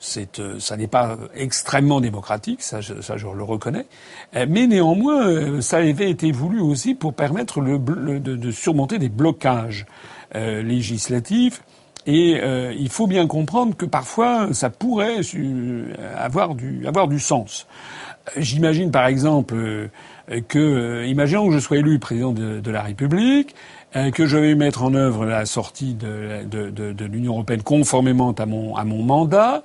[0.00, 3.86] c'est, euh, ça n'est pas extrêmement démocratique, ça, je, le reconnais,
[4.36, 9.86] euh, mais néanmoins, ça avait été voulu aussi pour permettre de, surmonter des blocages
[10.34, 11.62] législatifs.
[12.08, 15.20] Et euh, il faut bien comprendre que parfois, ça pourrait
[16.16, 17.66] avoir du, avoir du sens.
[18.36, 19.90] J'imagine par exemple
[20.48, 23.54] que, imaginons que je sois élu président de, de la République,
[23.92, 28.32] que je vais mettre en œuvre la sortie de, de, de, de l'Union européenne conformément
[28.32, 29.62] à mon, à mon mandat,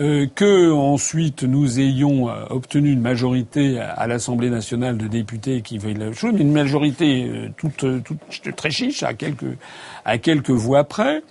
[0.00, 5.78] euh, que ensuite nous ayons euh, obtenu une majorité à l'Assemblée nationale de députés qui
[5.78, 8.18] veuillent la chose, mais une majorité euh, toute, euh, toute
[8.56, 9.56] très chiche à quelques
[10.04, 11.22] à quelques voix près.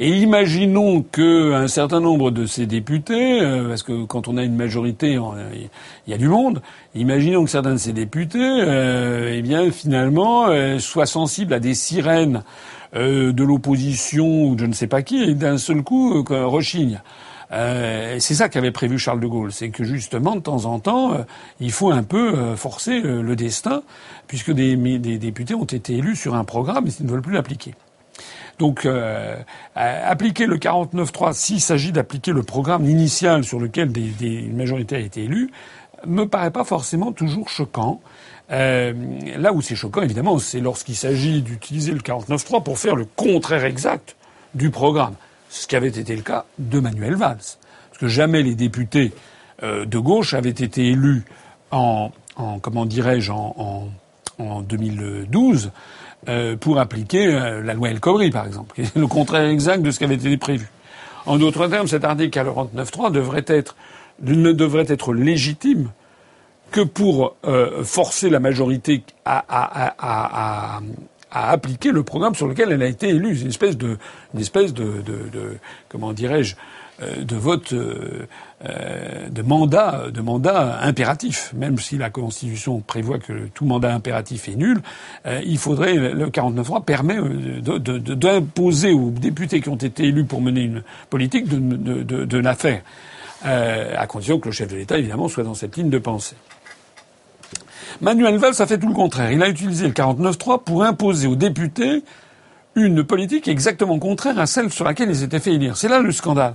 [0.00, 4.54] Et imaginons que un certain nombre de ces députés, parce que quand on a une
[4.54, 5.18] majorité,
[5.56, 5.68] il
[6.10, 6.62] y a du monde.
[6.94, 10.46] Imaginons que certains de ces députés, euh, eh bien finalement,
[10.78, 12.44] soient sensibles à des sirènes
[12.94, 17.00] de l'opposition ou de je ne sais pas qui, et d'un seul coup rechignent.
[17.52, 21.14] Euh, c'est ça qu'avait prévu Charles de Gaulle, c'est que justement de temps en temps,
[21.14, 21.22] euh,
[21.60, 23.82] il faut un peu euh, forcer le destin,
[24.26, 27.32] puisque des, des, députés ont été élus sur un programme et ils ne veulent plus
[27.32, 27.74] l'appliquer.
[28.58, 29.36] Donc, euh,
[29.74, 34.96] appliquer le 49.3, s'il s'agit d'appliquer le programme initial sur lequel des, des, une majorité
[34.96, 35.50] a été élue,
[36.06, 38.00] me paraît pas forcément toujours choquant.
[38.50, 38.92] Euh,
[39.36, 43.64] là où c'est choquant, évidemment, c'est lorsqu'il s'agit d'utiliser le 49.3 pour faire le contraire
[43.64, 44.16] exact
[44.54, 45.14] du programme
[45.48, 47.36] ce qui avait été le cas de Manuel Valls.
[47.36, 49.12] Parce que jamais les députés
[49.62, 51.24] euh, de gauche avaient été élus
[51.70, 53.88] en, en comment dirais-je, en,
[54.38, 55.72] en, en, 2012
[56.28, 59.82] euh, pour appliquer euh, la loi El Khomri, par exemple, qui est le contraire exact
[59.82, 60.68] de ce qui avait été prévu.
[61.26, 63.76] En d'autres termes, cet article 49.3 devrait être,
[64.22, 65.90] ne devrait être légitime
[66.70, 70.80] que pour euh, forcer la majorité à, à, à,
[71.30, 73.36] à appliquer le programme sur lequel elle a été élue.
[73.36, 73.98] C'est une espèce de,
[74.34, 75.56] une espèce de, de, de
[75.88, 76.56] comment dirais-je,
[77.02, 77.74] euh, de vote,
[78.64, 81.52] euh, euh, de mandat, de mandat impératif.
[81.54, 84.80] Même si la Constitution prévoit que tout mandat impératif est nul,
[85.44, 87.18] il faudrait le 49.3 permet
[88.16, 92.54] d'imposer aux députés qui ont été élus pour mener une politique de, de, de la
[92.54, 92.82] faire,
[93.44, 96.36] à condition que le chef de l'État évidemment soit dans cette ligne de pensée.
[98.00, 99.32] Manuel Valls a fait tout le contraire.
[99.32, 102.02] Il a utilisé le 49.3 pour imposer aux députés
[102.74, 105.76] une politique exactement contraire à celle sur laquelle ils s'étaient fait élire.
[105.76, 106.54] C'est là le scandale.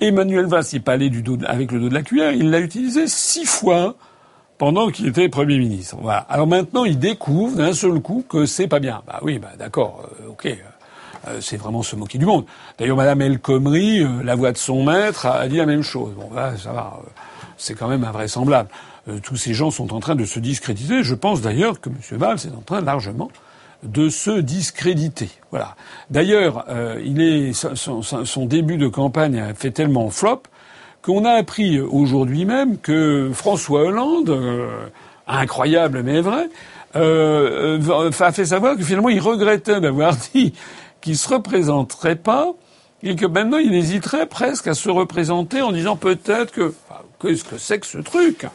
[0.00, 3.06] Emmanuel Valls n'est pas du dos, avec le dos de la cuillère, il l'a utilisé
[3.06, 3.96] six fois
[4.58, 5.96] pendant qu'il était Premier ministre.
[6.28, 9.02] Alors maintenant, il découvre d'un seul coup que c'est pas bien.
[9.06, 10.48] Bah oui, bah d'accord, euh, ok.
[11.28, 12.46] Euh, c'est vraiment se moquer du monde.
[12.78, 16.14] D'ailleurs, Madame El Khomri, euh, la voix de son maître, a dit la même chose.
[16.16, 17.00] Bon, là, ça va.
[17.58, 18.70] c'est quand même invraisemblable.
[19.08, 21.02] Euh, tous ces gens sont en train de se discréditer.
[21.02, 21.96] Je pense d'ailleurs que M.
[22.18, 23.30] Valls est en train largement
[23.82, 25.30] de se discréditer.
[25.50, 25.76] Voilà.
[26.10, 30.42] D'ailleurs, euh, il est son, début de campagne a fait tellement flop
[31.02, 34.86] qu'on a appris aujourd'hui même que François Hollande, euh,
[35.26, 36.50] incroyable mais vrai,
[36.96, 40.52] euh, a fait savoir que finalement il regrettait d'avoir dit
[41.00, 42.52] qu'il se représenterait pas
[43.02, 46.74] et que maintenant il hésiterait presque à se représenter en disant peut-être que
[47.20, 48.46] qu'est-ce que c'est que ce truc?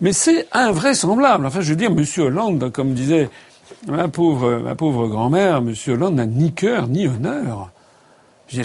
[0.00, 1.46] Mais c'est invraisemblable.
[1.46, 2.04] Enfin, je veux dire, M.
[2.18, 3.30] Hollande, comme disait
[3.86, 5.74] ma pauvre, ma pauvre grand-mère, M.
[5.88, 7.70] Hollande n'a ni cœur ni honneur.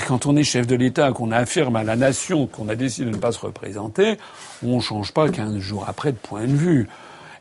[0.08, 3.16] Quand on est chef de l'État, qu'on affirme à la nation qu'on a décidé de
[3.16, 4.18] ne pas se représenter,
[4.64, 6.88] on ne change pas 15 jours après de point de vue.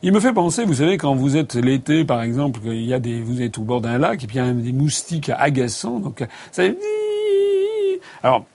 [0.01, 2.99] Il me fait penser, vous savez, quand vous êtes l'été, par exemple, il y a
[2.99, 5.99] des, vous êtes au bord d'un lac et puis il y a des moustiques agaçants,
[5.99, 6.63] donc ça.
[8.23, 8.45] Alors,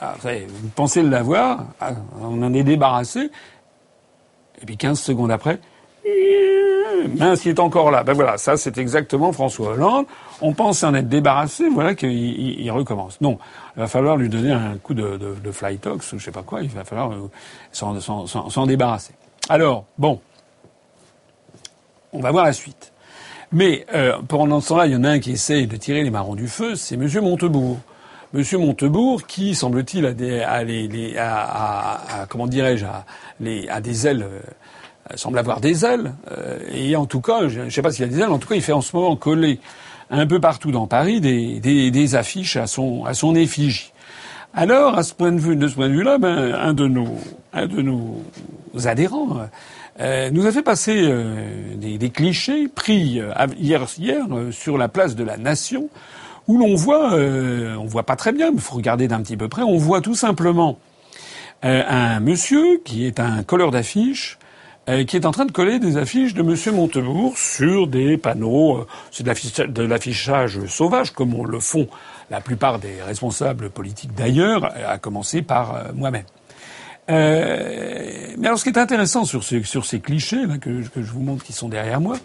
[0.00, 3.30] ah, vous pensez l'avoir, ah, on en est débarrassé,
[4.62, 5.58] et puis 15 secondes après,
[7.16, 8.02] mince, il est encore là.
[8.02, 10.06] Ben voilà, ça c'est exactement François Hollande.
[10.40, 13.20] On pense en être débarrassé, voilà qu'il il, recommence.
[13.20, 13.38] Non,
[13.76, 16.42] il va falloir lui donner un coup de, de, de flytox ou je sais pas
[16.42, 16.62] quoi.
[16.62, 17.30] Il va falloir euh,
[17.72, 19.12] s'en débarrasser.
[19.48, 20.20] Alors, bon,
[22.12, 22.92] on va voir la suite.
[23.52, 26.10] Mais euh, pendant ce temps-là, il y en a un qui essaye de tirer les
[26.10, 27.78] marrons du feu, c'est Monsieur Montebourg.
[28.32, 31.16] Monsieur Montebourg, qui semble-t-il a des,
[32.28, 34.40] comment dirais-je, a des ailes, euh,
[35.16, 38.08] semble avoir des ailes, euh, et en tout cas, je ne sais pas s'il a
[38.08, 39.60] des ailes, en tout cas, il fait en ce moment coller
[40.10, 43.92] un peu partout dans Paris des, des, des affiches à son, à son effigie.
[44.54, 47.16] Alors, à ce point de vue, de ce point de vue-là, ben, un de nos,
[47.52, 48.20] un de nos
[48.84, 49.38] adhérents
[50.00, 54.88] euh, nous a fait passer euh, des, des, clichés pris euh, hier, hier sur la
[54.88, 55.90] place de la Nation,
[56.48, 59.62] où l'on voit, on voit pas très bien, mais faut regarder d'un petit peu près,
[59.62, 60.78] on voit tout simplement
[61.62, 64.39] un monsieur qui est un colleur d'affiches
[65.06, 68.86] qui est en train de coller des affiches de Monsieur Montebourg sur des panneaux.
[69.10, 71.88] C'est de l'affichage sauvage, comme on le font
[72.30, 76.24] la plupart des responsables politiques d'ailleurs, à commencer par euh, moi-même.
[77.10, 81.44] Euh, mais alors, ce qui est intéressant sur, ces, clichés là, que, je vous montre
[81.44, 82.16] qui sont derrière moi,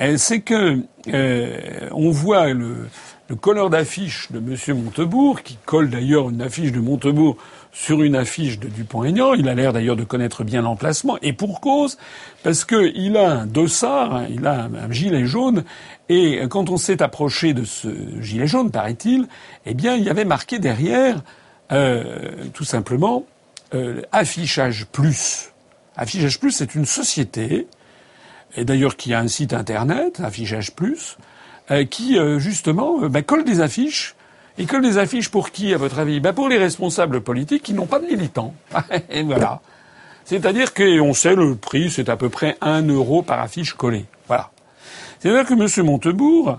[0.00, 2.88] euh, c'est que euh, on voit le,
[3.28, 7.36] le colleur d'affiche de Monsieur Montebourg, qui colle d'ailleurs une affiche de Montebourg
[7.78, 9.34] sur une affiche de Dupont-Aignan.
[9.34, 11.96] Il a l'air d'ailleurs de connaître bien l'emplacement, et pour cause,
[12.42, 15.62] parce qu'il a un dossard, hein, il a un gilet jaune,
[16.08, 17.88] et quand on s'est approché de ce
[18.20, 19.28] gilet jaune, paraît-il,
[19.64, 21.22] eh bien, il y avait marqué derrière,
[21.70, 23.24] euh, tout simplement,
[23.74, 25.52] euh, affichage plus.
[25.96, 27.68] Affichage plus, c'est une société,
[28.56, 31.16] et d'ailleurs qui a un site internet, affichage plus,
[31.70, 34.16] euh, qui justement bah, colle des affiches.
[34.58, 36.18] Et colle des affiches pour qui, à votre avis?
[36.18, 38.54] Bah, Pour les responsables politiques qui n'ont pas de militants.
[39.10, 39.60] et voilà.
[40.24, 44.06] C'est-à-dire qu'on sait le prix, c'est à peu près un euro par affiche collée.
[44.26, 44.50] Voilà.
[45.20, 45.86] C'est-à-dire que M.
[45.86, 46.58] Montebourg,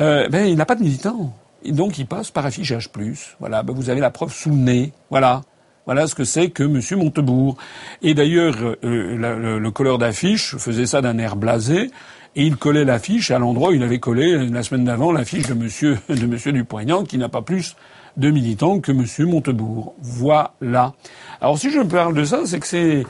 [0.00, 1.32] euh, ben, il n'a pas de militant.
[1.62, 3.36] Et donc il passe par affichage plus.
[3.38, 4.92] Voilà, ben, vous avez la preuve sous le nez.
[5.10, 5.42] Voilà.
[5.86, 6.80] Voilà ce que c'est que M.
[6.98, 7.56] Montebourg.
[8.02, 11.92] Et d'ailleurs, euh, le, le, colleur d'affiche faisait ça d'un air blasé.
[12.38, 15.54] Et il collait l'affiche à l'endroit où il avait collé la semaine d'avant l'affiche de
[15.54, 17.76] Monsieur de Monsieur Dupont-Aignan, qui n'a pas plus
[18.18, 19.94] de militants que Monsieur Montebourg.
[20.02, 20.92] Voilà.
[21.40, 23.06] Alors si je parle de ça, c'est que c'est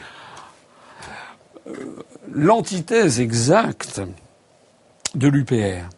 [1.67, 1.73] euh,
[2.33, 4.01] l'antithèse exacte
[5.17, 5.89] de l'UPR.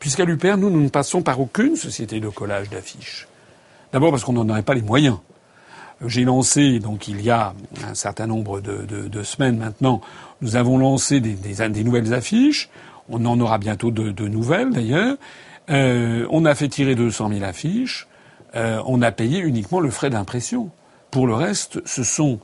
[0.00, 3.28] Puisqu'à l'UPR, nous, nous ne passons par aucune société de collage d'affiches.
[3.92, 5.18] D'abord parce qu'on n'en aurait pas les moyens.
[6.04, 7.54] J'ai lancé, donc il y a
[7.88, 10.00] un certain nombre de, de, de semaines maintenant,
[10.40, 12.68] nous avons lancé des, nouvelles affiches.
[13.08, 15.16] On en aura bientôt de, de nouvelles d'ailleurs.
[15.70, 18.06] Euh, on a fait tirer 200 000 affiches.
[18.54, 20.70] Euh, on a payé uniquement le frais d'impression.
[21.10, 22.40] Pour le reste, ce sont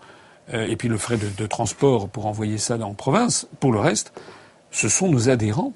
[0.52, 3.46] euh, et puis le frais de, de, transport pour envoyer ça dans la province.
[3.60, 4.12] Pour le reste,
[4.70, 5.72] ce sont nos adhérents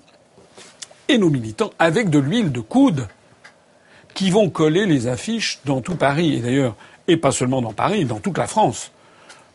[1.09, 3.09] et nos militants avec de l'huile de coude
[4.14, 6.77] qui vont coller les affiches dans tout Paris et d'ailleurs
[7.09, 8.92] et pas seulement dans Paris, dans toute la France.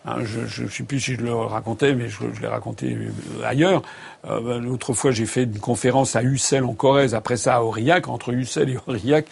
[0.06, 3.44] Hein, je ne sais plus si je le racontais, mais je, je l'ai raconté euh,
[3.46, 3.82] ailleurs.
[4.30, 8.08] Euh, L'autre fois, j'ai fait une conférence à Ussel en Corrèze, après ça à Aurillac,
[8.08, 9.26] entre Ussel et Aurillac,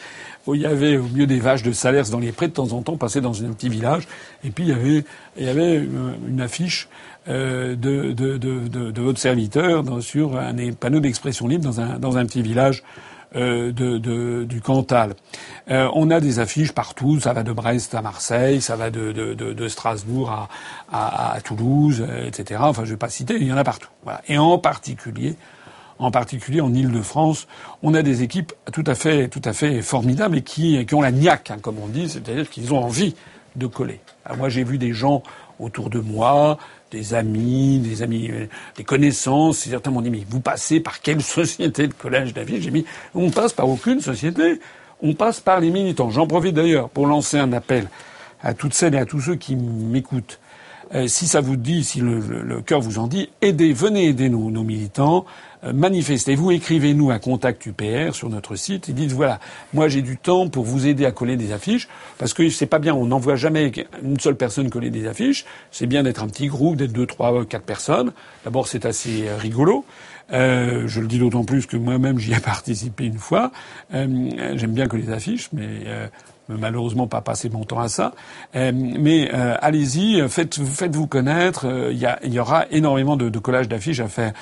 [0.46, 2.74] où il y avait au milieu des vaches de Salers dans les prés, de temps
[2.74, 4.08] en temps, passer dans un petit village,
[4.44, 5.04] et puis il y avait,
[5.38, 6.90] il y avait une, une affiche
[7.30, 11.98] euh, de, de, de, de, votre serviteur dans, sur un panneau d'expression libre dans un,
[11.98, 12.84] dans un petit village.
[12.84, 15.16] euh, de, de, du Cantal.
[15.70, 19.12] Euh, on a des affiches partout, ça va de Brest à Marseille, ça va de,
[19.12, 20.50] de, de Strasbourg à,
[20.92, 22.62] à, à, Toulouse, etc.
[22.64, 23.90] Enfin, je vais pas citer, il y en a partout.
[24.04, 24.22] Voilà.
[24.28, 25.36] Et en particulier,
[26.00, 27.48] en particulier en Île-de-France,
[27.84, 31.02] on a des équipes tout à fait, tout à fait formidables et qui, qui ont
[31.02, 33.16] la niaque, hein, comme on dit, c'est-à-dire qu'ils ont envie
[33.56, 34.00] de coller.
[34.38, 35.24] Moi, j'ai vu des gens
[35.60, 36.58] autour de moi,
[36.92, 39.60] des amis, des amis, euh, des connaissances.
[39.60, 42.62] Certains m'ont dit, mais vous passez par quelle société de collège David?
[42.62, 44.60] J'ai mis, on passe par aucune société.
[45.02, 46.10] On passe par les militants.
[46.10, 47.88] J'en profite d'ailleurs pour lancer un appel
[48.42, 50.40] à toutes celles et à tous ceux qui m'écoutent.
[50.94, 54.30] Euh, si ça vous dit, si le, le, cœur vous en dit, aidez, venez aider
[54.30, 55.26] nos, nos militants.
[55.64, 59.40] Euh, manifestez-vous, écrivez-nous à contact UPR sur notre site et dites voilà,
[59.74, 61.88] moi j'ai du temps pour vous aider à coller des affiches
[62.20, 63.72] parce que c'est pas bien, on n'envoie jamais
[64.04, 65.46] une seule personne coller des affiches.
[65.72, 68.12] C'est bien d'être un petit groupe, d'être deux, trois, quatre personnes.
[68.44, 69.84] D'abord c'est assez euh, rigolo.
[70.32, 73.52] Euh, je le dis d'autant plus que moi-même j'y ai participé une fois.
[73.94, 75.68] Euh, J'aime bien que les affiches, mais
[76.50, 78.14] malheureusement pas passer mon temps à ça.
[78.56, 81.68] Euh, mais euh, allez-y, faites, faites-vous connaître.
[81.68, 84.34] Euh, il y, aura énormément de, collages d'affiches à faire.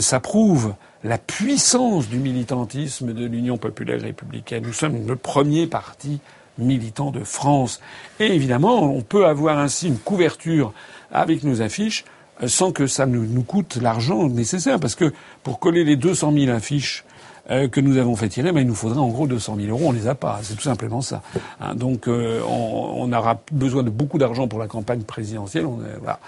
[0.00, 4.62] ça prouve la puissance du militantisme de l'Union populaire républicaine.
[4.66, 6.20] Nous sommes le premier parti
[6.56, 7.80] militant de France.
[8.20, 10.72] Et évidemment, on peut avoir ainsi une couverture
[11.12, 12.04] avec nos affiches
[12.46, 14.80] sans que ça nous, nous coûte l'argent nécessaire.
[14.80, 15.12] Parce que
[15.42, 17.04] pour coller les 200 000 affiches
[17.50, 19.88] euh, que nous avons fait tirer, mais il nous faudrait en gros 200 000 euros.
[19.88, 20.40] On les a pas.
[20.42, 21.22] C'est tout simplement ça.
[21.60, 25.66] Hein, donc euh, on, on, aura besoin de beaucoup d'argent pour la campagne présidentielle.
[25.66, 26.20] On, voilà.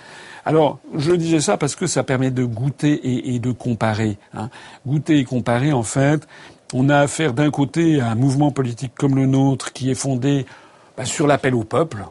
[0.45, 4.19] Alors, je disais ça parce que ça permet de goûter et, et de comparer.
[4.35, 4.51] Hein.
[4.87, 6.29] Goûter et comparer, en fait,
[6.73, 10.47] on a affaire d'un côté à un mouvement politique comme le nôtre qui est fondé
[10.97, 12.05] bah, sur l'appel au peuple,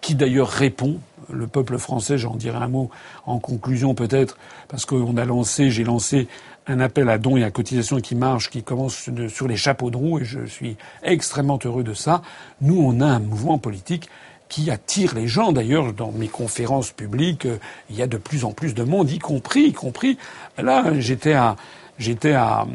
[0.00, 0.98] qui d'ailleurs répond
[1.32, 2.90] le peuple français, j'en dirai un mot
[3.26, 4.36] en conclusion peut-être,
[4.68, 6.28] parce qu'on a lancé, j'ai lancé
[6.66, 9.96] un appel à dons et à cotisations qui marche, qui commence sur les chapeaux de
[9.96, 12.22] roue, et je suis extrêmement heureux de ça.
[12.60, 14.08] Nous, on a un mouvement politique
[14.48, 15.52] qui attire les gens.
[15.52, 17.58] D'ailleurs, dans mes conférences publiques, euh,
[17.88, 20.18] il y a de plus en plus de monde, y compris, y compris.
[20.58, 21.56] Là, j'étais à,
[21.98, 22.66] j'étais à,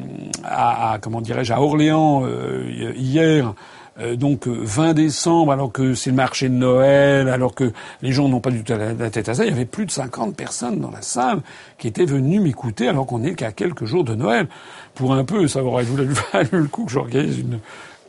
[0.43, 3.53] à, comment dirais-je, à Orléans euh, hier
[3.99, 7.71] euh, donc 20 euh, décembre, alors que c'est le marché de Noël, alors que
[8.01, 9.91] les gens n'ont pas du tout la, tête à ça, il y avait plus de
[9.91, 11.41] 50 personnes dans la salle
[11.77, 14.47] qui étaient venues m'écouter alors qu'on est qu'à quelques jours de Noël.
[14.95, 15.83] Pour un peu, ça aurait
[16.33, 17.59] valu le coup que j'organise une,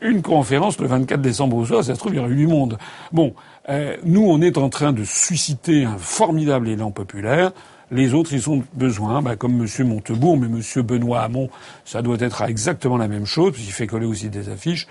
[0.01, 2.47] une conférence le 24 décembre au soir, ça se trouve, il y aurait eu du
[2.47, 2.79] monde.
[3.13, 3.35] Bon,
[3.69, 7.53] euh, nous, on est en train de susciter un formidable élan populaire.
[7.91, 9.87] Les autres, ils ont besoin, bah, comme M.
[9.87, 10.83] Montebourg, mais M.
[10.83, 11.49] Benoît Hamon,
[11.85, 14.89] ça doit être exactement la même chose, puisqu'il fait coller aussi des affiches.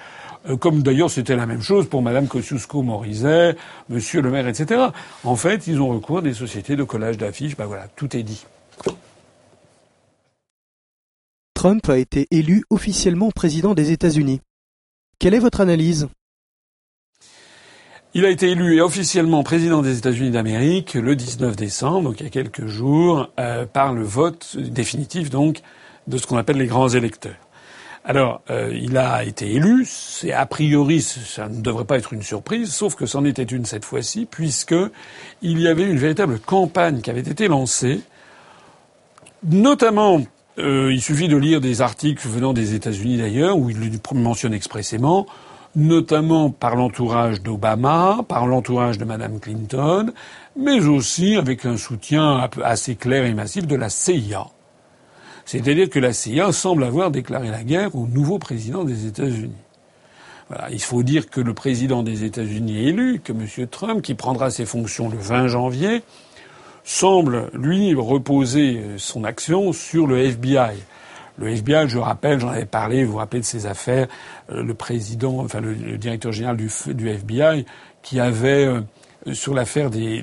[0.48, 3.56] Euh, comme d'ailleurs c'était la même chose pour Mme Kosciusko-Morizet,
[3.90, 4.88] Monsieur le maire, etc.
[5.24, 7.56] En fait, ils ont recours à des sociétés de collage d'affiches.
[7.56, 8.46] Ben voilà, tout est dit.
[11.54, 14.42] Trump a été élu officiellement président des États-Unis.
[15.20, 16.08] Quelle est votre analyse?
[18.14, 22.28] Il a été élu officiellement président des États-Unis d'Amérique le 19 décembre, donc il y
[22.28, 25.62] a quelques jours, euh, par le vote définitif donc
[26.08, 27.36] de ce qu'on appelle les grands électeurs.
[28.08, 29.84] Alors, euh, il a été élu.
[29.88, 33.66] C'est a priori, ça ne devrait pas être une surprise, sauf que c'en était une
[33.66, 34.76] cette fois-ci, puisque
[35.42, 38.02] il y avait une véritable campagne qui avait été lancée,
[39.44, 40.22] notamment.
[40.58, 44.54] Euh, il suffit de lire des articles venant des États-Unis d'ailleurs, où il le mentionne
[44.54, 45.26] expressément,
[45.76, 50.14] notamment par l'entourage d'Obama, par l'entourage de Madame Clinton,
[50.56, 54.46] mais aussi avec un soutien assez clair et massif de la CIA.
[55.46, 59.54] C'est-à-dire que la CIA semble avoir déclaré la guerre au nouveau président des États-Unis.
[60.50, 60.70] Voilà.
[60.72, 63.68] Il faut dire que le président des États-Unis élu, que M.
[63.68, 66.04] Trump, qui prendra ses fonctions le 20 janvier,
[66.84, 70.76] semble, lui, reposer son action sur le FBI.
[71.38, 74.08] Le FBI, je rappelle, j'en avais parlé, vous vous rappelez de ces affaires,
[74.52, 76.70] euh, le président, enfin le, directeur général du,
[77.10, 77.66] FBI,
[78.04, 78.82] qui avait, euh,
[79.34, 80.22] sur l'affaire des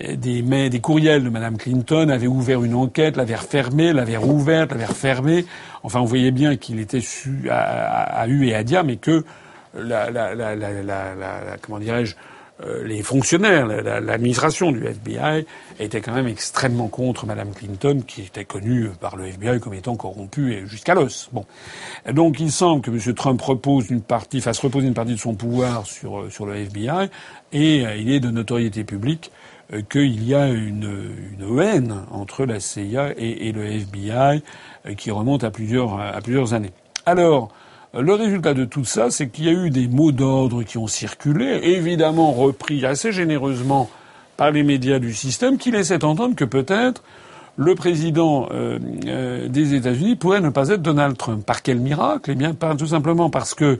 [0.00, 4.86] des, des courriels de Mme Clinton, avait ouvert une enquête, l'avait refermée, l'avait rouverte, l'avait
[4.86, 5.44] refermée.
[5.82, 9.24] Enfin, on voyait bien qu'il était su à, à, U et à Dia, mais que
[9.74, 12.14] la, la, la, la comment dirais-je,
[12.64, 15.46] euh, les fonctionnaires, l'administration du FBI
[15.80, 19.96] était quand même extrêmement contre Mme Clinton, qui était connue par le FBI comme étant
[19.96, 21.28] corrompue jusqu'à l'os.
[21.32, 21.44] Bon,
[22.12, 23.14] donc il semble que M.
[23.14, 27.08] Trump repose une partie, fasse reposer une partie de son pouvoir sur sur le FBI,
[27.52, 29.41] et euh, il est de notoriété publique euh,
[29.80, 34.42] qu'il y a une, une, haine entre la CIA et, et, le FBI
[34.86, 36.72] euh, qui remonte à plusieurs, à plusieurs années.
[37.06, 37.50] Alors,
[37.98, 40.86] le résultat de tout ça, c'est qu'il y a eu des mots d'ordre qui ont
[40.86, 43.90] circulé, évidemment repris assez généreusement
[44.36, 47.02] par les médias du système, qui laissaient entendre que peut-être
[47.56, 51.44] le président euh, euh, des États-Unis pourrait ne pas être Donald Trump.
[51.44, 52.30] Par quel miracle?
[52.30, 53.78] Eh bien, tout simplement parce que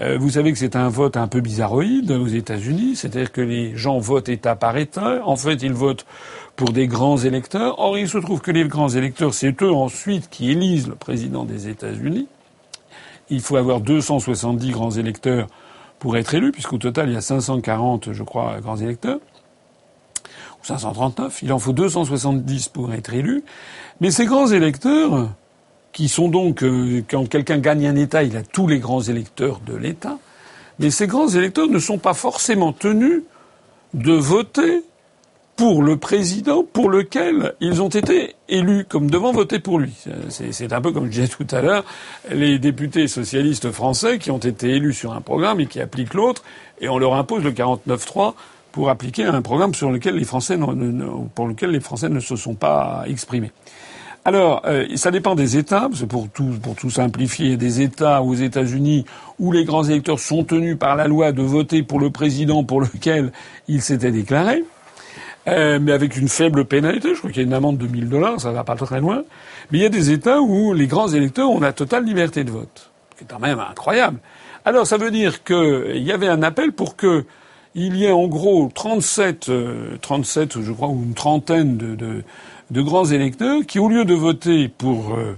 [0.00, 3.76] euh, vous savez que c'est un vote un peu bizarroïde aux États-Unis, c'est-à-dire que les
[3.76, 5.20] gens votent État par État.
[5.24, 6.04] En fait, ils votent
[6.56, 7.78] pour des grands électeurs.
[7.78, 11.44] Or, il se trouve que les grands électeurs, c'est eux ensuite qui élisent le président
[11.44, 12.26] des États-Unis.
[13.30, 15.46] Il faut avoir 270 grands électeurs
[16.00, 19.20] pour être élu, puisqu'au total, il y a 540, je crois, grands électeurs.
[20.60, 21.40] Ou 539.
[21.42, 23.44] Il en faut 270 pour être élu.
[24.00, 25.30] Mais ces grands électeurs,
[25.94, 29.60] qui sont donc, euh, quand quelqu'un gagne un État, il a tous les grands électeurs
[29.64, 30.18] de l'État,
[30.78, 33.22] mais ces grands électeurs ne sont pas forcément tenus
[33.94, 34.82] de voter
[35.56, 39.92] pour le président pour lequel ils ont été élus, comme devant voter pour lui.
[40.28, 41.84] C'est un peu comme je disais tout à l'heure,
[42.28, 46.42] les députés socialistes français qui ont été élus sur un programme et qui appliquent l'autre,
[46.80, 48.34] et on leur impose le 49-3
[48.72, 50.58] pour appliquer un programme sur lequel les Français
[51.36, 53.52] pour lequel les Français ne se sont pas exprimés.
[54.26, 59.04] Alors, euh, ça dépend des États, pour tout, pour tout simplifier, des États aux États-Unis
[59.38, 62.80] où les grands électeurs sont tenus par la loi de voter pour le président pour
[62.80, 63.32] lequel
[63.68, 64.64] ils s'étaient déclarés,
[65.46, 67.10] euh, mais avec une faible pénalité.
[67.12, 69.24] Je crois qu'il y a une amende de 1000 dollars, ça va pas très loin.
[69.70, 72.50] Mais il y a des États où les grands électeurs ont la totale liberté de
[72.50, 74.20] vote, c'est quand même incroyable.
[74.64, 77.26] Alors, ça veut dire qu'il y avait un appel pour que
[77.74, 79.50] il y ait en gros 37,
[80.00, 82.22] 37, euh, je crois, ou une trentaine de
[82.74, 85.36] de grands électeurs qui, au lieu de voter pour euh,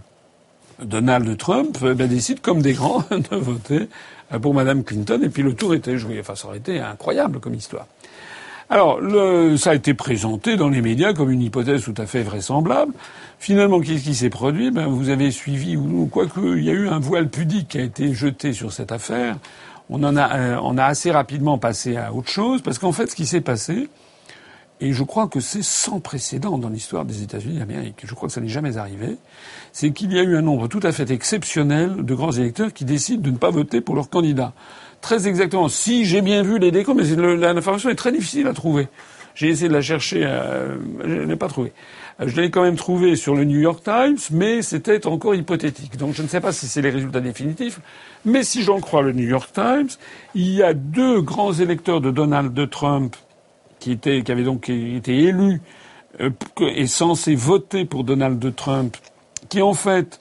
[0.82, 3.88] Donald Trump, eh ben, décident comme des grands de voter
[4.32, 5.20] euh, pour Madame Clinton.
[5.22, 6.18] Et puis le tour était joué.
[6.18, 7.86] Enfin, ça aurait été incroyable comme histoire.
[8.68, 8.98] Alors,
[9.58, 12.92] ça a été présenté dans les médias comme une hypothèse tout à fait vraisemblable.
[13.38, 14.72] Finalement, qu'est-ce qui s'est produit?
[14.72, 17.82] Ben, Vous avez suivi, ou quoique, il y a eu un voile pudique qui a
[17.82, 19.36] été jeté sur cette affaire.
[19.92, 23.40] Euh, on a assez rapidement passé à autre chose, parce qu'en fait, ce qui s'est
[23.40, 23.88] passé,
[24.80, 28.34] et je crois que c'est sans précédent dans l'histoire des États-Unis d'Amérique, je crois que
[28.34, 29.16] ça n'est jamais arrivé,
[29.72, 32.84] c'est qu'il y a eu un nombre tout à fait exceptionnel de grands électeurs qui
[32.84, 34.52] décident de ne pas voter pour leur candidat.
[35.00, 35.68] Très exactement.
[35.68, 38.88] Si j'ai bien vu les décomptes, mais l'information est très difficile à trouver.
[39.34, 41.72] J'ai essayé de la chercher, euh, je ne l'ai pas trouvée.
[42.20, 45.98] Euh, je l'ai quand même trouvé sur le New York Times, mais c'était encore hypothétique.
[45.98, 47.80] Donc je ne sais pas si c'est les résultats définitifs.
[48.24, 49.88] Mais si j'en crois le New York Times,
[50.34, 53.14] il y a deux grands électeurs de Donald Trump
[53.86, 55.32] qui, étaient, qui avaient donc été
[56.20, 56.30] euh,
[56.60, 58.96] et censés voter pour Donald Trump,
[59.48, 60.20] qui en fait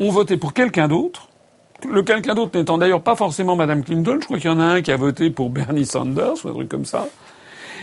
[0.00, 1.28] ont voté pour quelqu'un d'autre.
[1.86, 4.16] Le quelqu'un d'autre n'étant d'ailleurs pas forcément Madame Clinton.
[4.18, 6.52] Je crois qu'il y en a un qui a voté pour Bernie Sanders ou un
[6.52, 7.06] truc comme ça.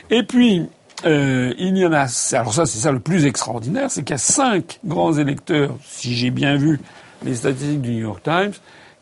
[0.10, 0.66] Et puis,
[1.06, 2.08] euh, il y en a.
[2.34, 6.16] Alors ça, c'est ça le plus extraordinaire, c'est qu'il y a cinq grands électeurs, si
[6.16, 6.80] j'ai bien vu
[7.24, 8.54] les statistiques du New York Times,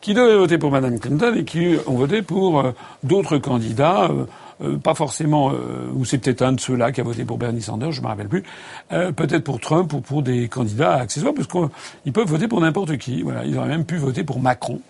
[0.02, 2.72] qui devaient voter pour Madame Clinton et qui ont voté pour euh,
[3.04, 4.10] d'autres candidats.
[4.12, 4.26] Euh,
[4.62, 5.52] euh, pas forcément,
[5.94, 8.28] ou c'est peut-être un de ceux-là qui a voté pour Bernie Sanders, je me rappelle
[8.28, 8.44] plus,
[8.90, 13.22] peut-être pour Trump ou pour des candidats accessoires, parce qu'ils peuvent voter pour n'importe qui.
[13.22, 14.82] Voilà, ils auraient même pu voter pour Macron.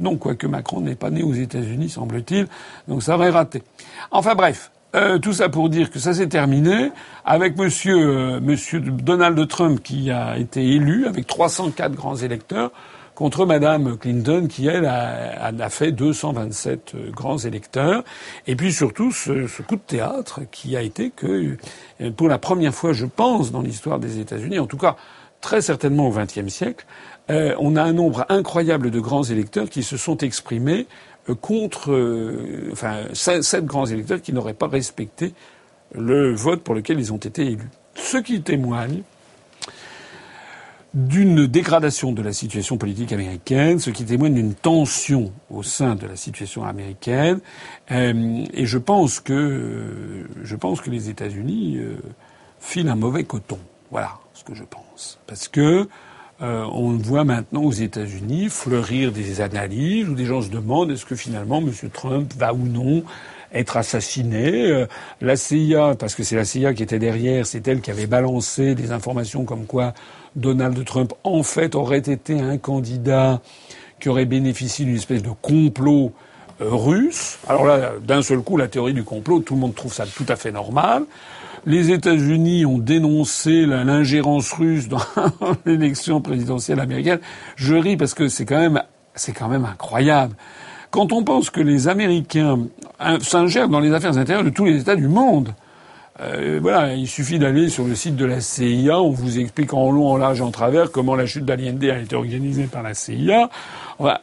[0.00, 2.46] non, quoique Macron n'est pas né aux États-Unis, semble-t-il,
[2.86, 3.62] donc ça aurait raté.
[4.10, 6.90] Enfin bref, euh, tout ça pour dire que ça s'est terminé
[7.26, 12.70] avec monsieur, euh, monsieur Donald Trump qui a été élu avec 304 grands électeurs
[13.18, 18.04] contre madame Clinton qui, elle, a, a fait 227 euh, grands électeurs.
[18.46, 21.56] Et puis surtout ce, coup de théâtre qui a été que,
[22.16, 24.94] pour la première fois, je pense, dans l'histoire des États-Unis, en tout cas
[25.40, 26.86] très certainement au XXe siècle,
[27.28, 30.86] on a un nombre incroyable de grands électeurs qui se sont exprimés
[31.34, 35.34] contre euh, enfin, sept grands électeurs qui n'auraient pas respecté
[35.92, 37.70] le vote pour lequel ils ont été élus.
[37.96, 39.02] Ce qui témoigne
[40.94, 46.06] d'une dégradation de la situation politique américaine, ce qui témoigne d'une tension au sein de
[46.06, 47.40] la situation américaine.
[47.90, 51.96] Euh, et je pense que je pense que les États-Unis euh,
[52.58, 53.58] filent un mauvais coton.
[53.90, 55.88] Voilà ce que je pense, parce que
[56.40, 61.04] euh, on voit maintenant aux États-Unis fleurir des analyses où des gens se demandent est-ce
[61.04, 61.72] que finalement M.
[61.92, 63.02] Trump va ou non
[63.52, 64.70] être assassiné.
[64.70, 64.86] Euh,
[65.20, 68.74] la CIA, parce que c'est la CIA qui était derrière, c'est elle qui avait balancé
[68.74, 69.94] des informations comme quoi
[70.36, 73.40] Donald Trump en fait aurait été un candidat
[74.00, 76.12] qui aurait bénéficié d'une espèce de complot
[76.60, 77.38] euh, russe.
[77.48, 80.26] Alors là, d'un seul coup, la théorie du complot, tout le monde trouve ça tout
[80.28, 81.04] à fait normal.
[81.66, 85.00] Les États-Unis ont dénoncé l'ingérence russe dans
[85.66, 87.18] l'élection présidentielle américaine.
[87.56, 88.82] Je ris parce que c'est quand même,
[89.14, 90.34] c'est quand même incroyable.
[90.90, 92.60] Quand on pense que les Américains
[93.20, 95.54] s'ingèrent dans les affaires intérieures de tous les États du monde,
[96.20, 99.90] euh, voilà, il suffit d'aller sur le site de la CIA, on vous explique en
[99.92, 103.50] long, en large en travers comment la chute d'Allende a été organisée par la CIA.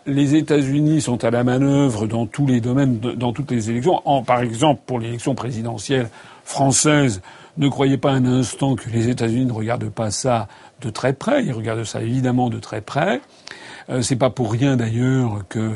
[0.06, 4.02] les États-Unis sont à la manœuvre dans tous les domaines, dans toutes les élections.
[4.04, 6.10] En, par exemple, pour l'élection présidentielle
[6.44, 7.22] française,
[7.58, 10.50] ne croyez pas un instant que les États-Unis ne regardent pas ça
[10.82, 11.46] de très près.
[11.46, 13.22] Ils regardent ça évidemment de très près.
[13.90, 15.72] Euh, c'est pas pour rien d'ailleurs que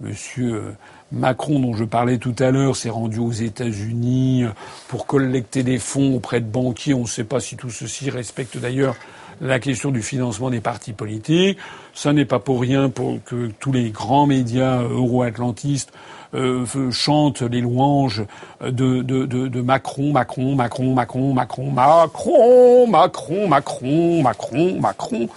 [0.00, 0.76] Monsieur euh,
[1.10, 4.44] Macron, dont je parlais tout à l'heure, s'est rendu aux États-Unis
[4.88, 6.94] pour collecter des fonds auprès de banquiers.
[6.94, 8.94] On ne sait pas si tout ceci respecte d'ailleurs
[9.40, 11.58] la question du financement des partis politiques.
[11.94, 15.92] Ça n'est pas pour rien pour que tous les grands médias euro-atlantistes
[16.34, 18.24] euh, chante les louanges
[18.60, 25.28] de, de, Macron, Macron, Macron, Macron, Macron, Macron, Macron, Macron, Macron, Macron.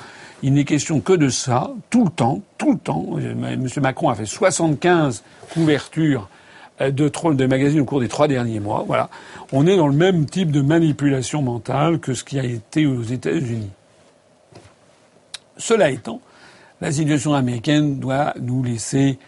[0.42, 3.06] Il n'est question que de ça, tout le temps, tout le temps.
[3.58, 5.24] Monsieur Macron a fait 75
[5.54, 6.30] couvertures
[6.80, 8.86] de trolls de magazines au cours des trois derniers mois.
[8.88, 9.10] Voilà.
[9.52, 13.04] On est dans le même type de manipulation mentale que ce qui a été aux
[13.04, 13.72] États-Unis.
[15.58, 16.22] Cela étant,
[16.80, 19.20] la situation américaine doit nous laisser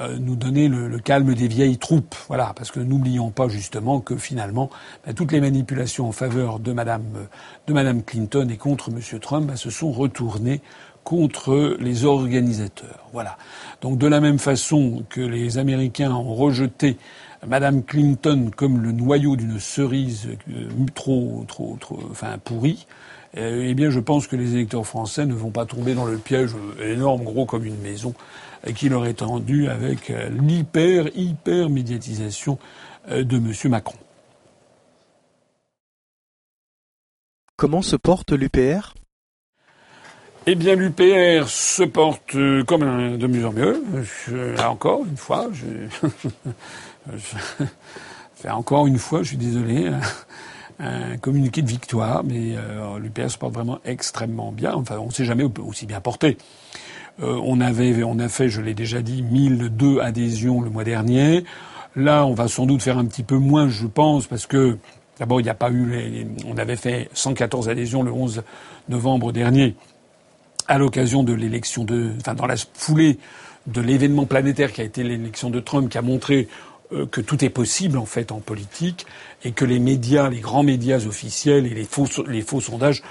[0.00, 2.14] euh, nous donner le, calme des vieilles troupes.
[2.28, 4.70] Voilà, parce que n'oublions pas justement que finalement,
[5.04, 7.26] ben, toutes les manipulations en faveur de Madame,
[7.66, 10.60] de Madame Clinton et contre Monsieur Trump ben, se sont retournées
[11.04, 13.08] contre les organisateurs.
[13.12, 13.36] Voilà.
[13.80, 16.96] Donc de la même façon que les Américains ont rejeté
[17.46, 22.86] Madame Clinton comme le noyau d'une cerise euh, trop, trop, trop, enfin pourrie,
[23.36, 26.18] euh, eh bien, je pense que les électeurs français ne vont pas tomber dans le
[26.18, 26.50] piège
[26.82, 28.12] énorme, gros comme une maison,
[28.74, 32.58] qui leur est tendu avec euh, l'hyper, hyper médiatisation
[33.10, 33.52] euh, de M.
[33.70, 33.96] Macron.
[37.56, 38.94] Comment se porte l'UPR
[40.46, 43.84] eh bien, l'UPR se porte euh, comme un, de mieux en mieux.
[44.56, 45.66] là encore, une fois, je,
[48.48, 49.90] encore une fois, je suis désolé,
[50.78, 52.56] un, communiqué de victoire, mais
[52.98, 54.72] l'UPR se porte vraiment extrêmement bien.
[54.72, 56.38] Enfin, on ne s'est jamais aussi bien porté.
[57.22, 61.44] Euh, on avait, on a fait, je l'ai déjà dit, 1002 adhésions le mois dernier.
[61.96, 64.78] Là, on va sans doute faire un petit peu moins, je pense, parce que
[65.20, 68.42] D'abord, il n'y a pas eu, on avait fait 114 adhésions le 11
[68.88, 69.76] novembre dernier
[70.66, 73.18] à l'occasion de l'élection de, enfin dans la foulée
[73.66, 76.48] de l'événement planétaire qui a été l'élection de Trump, qui a montré
[76.92, 79.04] euh, que tout est possible en fait en politique
[79.44, 83.02] et que les médias, les grands médias officiels et les faux, les faux sondages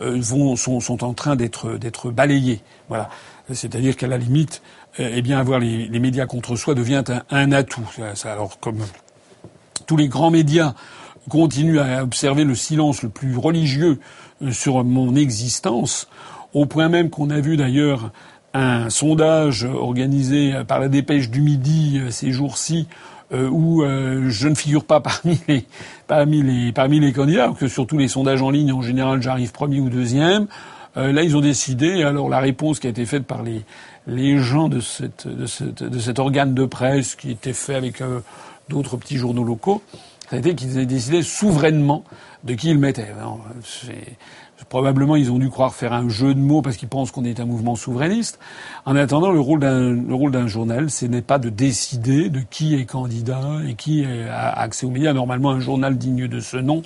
[0.00, 2.60] euh, vont, sont, sont en train d'être, d'être balayés.
[2.88, 3.10] Voilà.
[3.52, 4.62] C'est-à-dire qu'à la limite,
[5.00, 7.88] euh, eh bien avoir les, les, médias contre soi devient un, un atout.
[8.14, 8.78] Ça, alors comme
[9.86, 10.74] tous les grands médias
[11.28, 14.00] continuent à observer le silence le plus religieux
[14.50, 16.08] sur mon existence,
[16.54, 18.12] au point même qu'on a vu d'ailleurs
[18.54, 22.88] un sondage organisé par la dépêche du midi ces jours-ci
[23.30, 25.66] euh, où euh, je ne figure pas parmi les
[26.06, 29.52] parmi les parmi les candidats, que sur tous les sondages en ligne en général j'arrive
[29.52, 30.46] premier ou deuxième.
[30.98, 32.02] Euh, là ils ont décidé.
[32.02, 33.64] Alors la réponse qui a été faite par les
[34.06, 35.46] les gens de cette de,
[35.98, 38.02] cet organe de presse qui était fait avec
[38.68, 39.82] d'autres petits journaux locaux,
[40.28, 42.04] ça a été qu'ils avaient décidé souverainement
[42.44, 43.14] de qui ils mettaient.
[44.68, 47.38] Probablement, ils ont dû croire faire un jeu de mots parce qu'ils pensent qu'on est
[47.38, 48.38] un mouvement souverainiste.
[48.84, 52.40] En attendant, le rôle d'un, le rôle d'un journal, ce n'est pas de décider de
[52.40, 55.12] qui est candidat et qui a accès aux médias.
[55.12, 56.82] Normalement, un journal digne de ce nom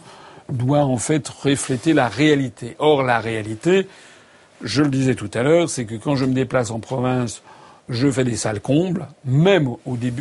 [0.51, 2.77] doit en fait refléter la réalité.
[2.79, 3.89] Or, la réalité,
[4.63, 7.43] je le disais tout à l'heure, c'est que quand je me déplace en province,
[7.89, 9.69] je fais des salles combles, même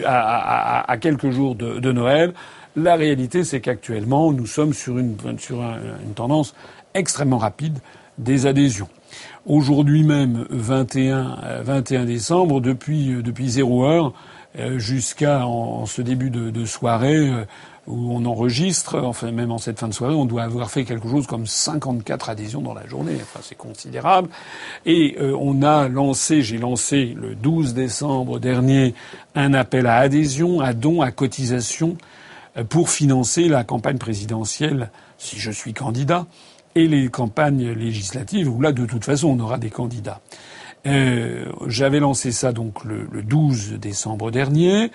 [0.06, 2.34] à, quelques jours de, Noël.
[2.76, 5.16] La réalité, c'est qu'actuellement, nous sommes sur une,
[6.16, 6.56] tendance
[6.94, 7.80] extrêmement rapide
[8.18, 8.90] des adhésions.
[9.46, 14.14] Aujourd'hui même, 21, 21 décembre, depuis, depuis zéro heure,
[14.60, 15.46] euh, jusqu'à
[15.86, 17.46] ce début de, soirée euh,
[17.88, 21.10] où on enregistre, enfin même en cette fin de soirée, on doit avoir fait quelque
[21.10, 23.18] chose comme 54 adhésions dans la journée.
[23.22, 24.30] Enfin, c'est considérable.
[24.86, 28.94] Et euh, on a lancé, j'ai lancé le 12 décembre dernier
[29.36, 31.98] un appel à adhésion, à dons, à cotisation
[32.70, 36.26] pour financer la campagne présidentielle si je suis candidat
[36.76, 40.22] et les campagnes législatives où là, de toute façon, on aura des candidats.
[40.88, 44.92] Euh, J'avais lancé ça donc le, 12 décembre dernier.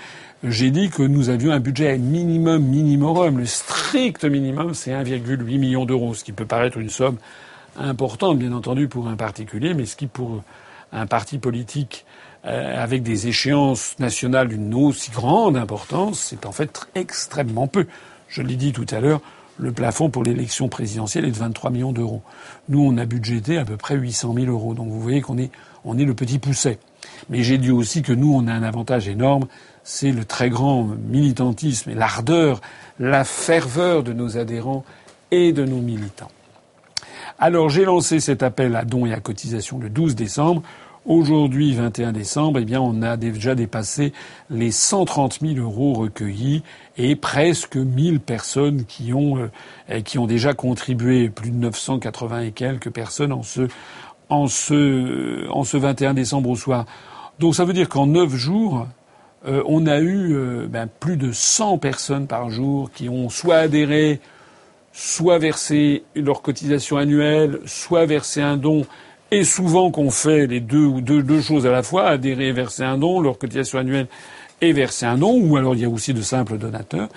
[0.49, 3.38] J'ai dit que nous avions un budget minimum minimum.
[3.38, 7.16] Le strict minimum, c'est 1,8 million d'euros, ce qui peut paraître une somme
[7.76, 10.44] importante, bien entendu, pour un particulier, mais ce qui, pour
[10.92, 12.07] un parti politique
[12.44, 17.88] euh, avec des échéances nationales d'une aussi grande importance, c'est en fait extrêmement peu.
[18.28, 19.22] Je l'ai dit tout à l'heure,
[19.59, 22.22] le plafond pour l'élection présidentielle est de 23 millions d'euros.
[22.68, 24.74] Nous, on a budgété à peu près 800 000 euros.
[24.74, 25.51] Donc vous voyez qu'on est,
[25.84, 26.78] on est le petit pousset.
[27.30, 29.47] Mais j'ai dit aussi que nous, on a un avantage énorme,
[29.87, 32.61] c'est le très grand militantisme et l'ardeur,
[32.99, 34.84] la ferveur de nos adhérents
[35.30, 36.30] et de nos militants.
[37.39, 40.62] Alors j'ai lancé cet appel à dons et à cotisation le 12 décembre.
[41.05, 44.12] Aujourd'hui, 21 décembre, eh bien, on a déjà dépassé
[44.51, 46.64] les 130 000 euros recueillis
[46.97, 49.49] et presque 1000 personnes qui ont,
[49.89, 53.68] euh, qui ont déjà contribué, plus de 980 et quelques personnes en ce,
[54.30, 56.87] en ce, en ce 21 décembre au soir.
[57.39, 58.89] Donc ça veut dire qu'en neuf jours,
[59.47, 63.57] euh, on a eu euh, ben, plus de 100 personnes par jour qui ont soit
[63.57, 64.20] adhéré,
[64.92, 68.86] soit versé leur cotisation annuelle, soit versé un don
[69.30, 72.82] et souvent qu'on fait les deux ou deux, choses à la fois, adhérer et verser
[72.82, 74.09] un don, leur cotisation annuelle
[74.61, 77.09] et verser un don, ou alors il y a aussi de simples donateurs.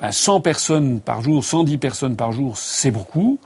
[0.00, 3.38] Ben, 100 personnes par jour, 110 personnes par jour, c'est beaucoup.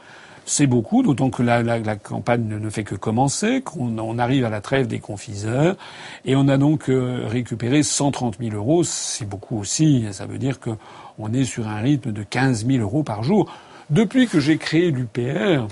[0.47, 4.61] C'est beaucoup, d'autant que la, campagne ne fait que commencer, qu'on on arrive à la
[4.61, 5.77] trêve des confiseurs,
[6.25, 8.83] et on a donc euh, récupéré 130 000 euros.
[8.83, 10.07] C'est beaucoup aussi.
[10.13, 13.53] Ça veut dire qu'on est sur un rythme de 15 000 euros par jour.
[13.91, 15.67] Depuis que j'ai créé l'UPR,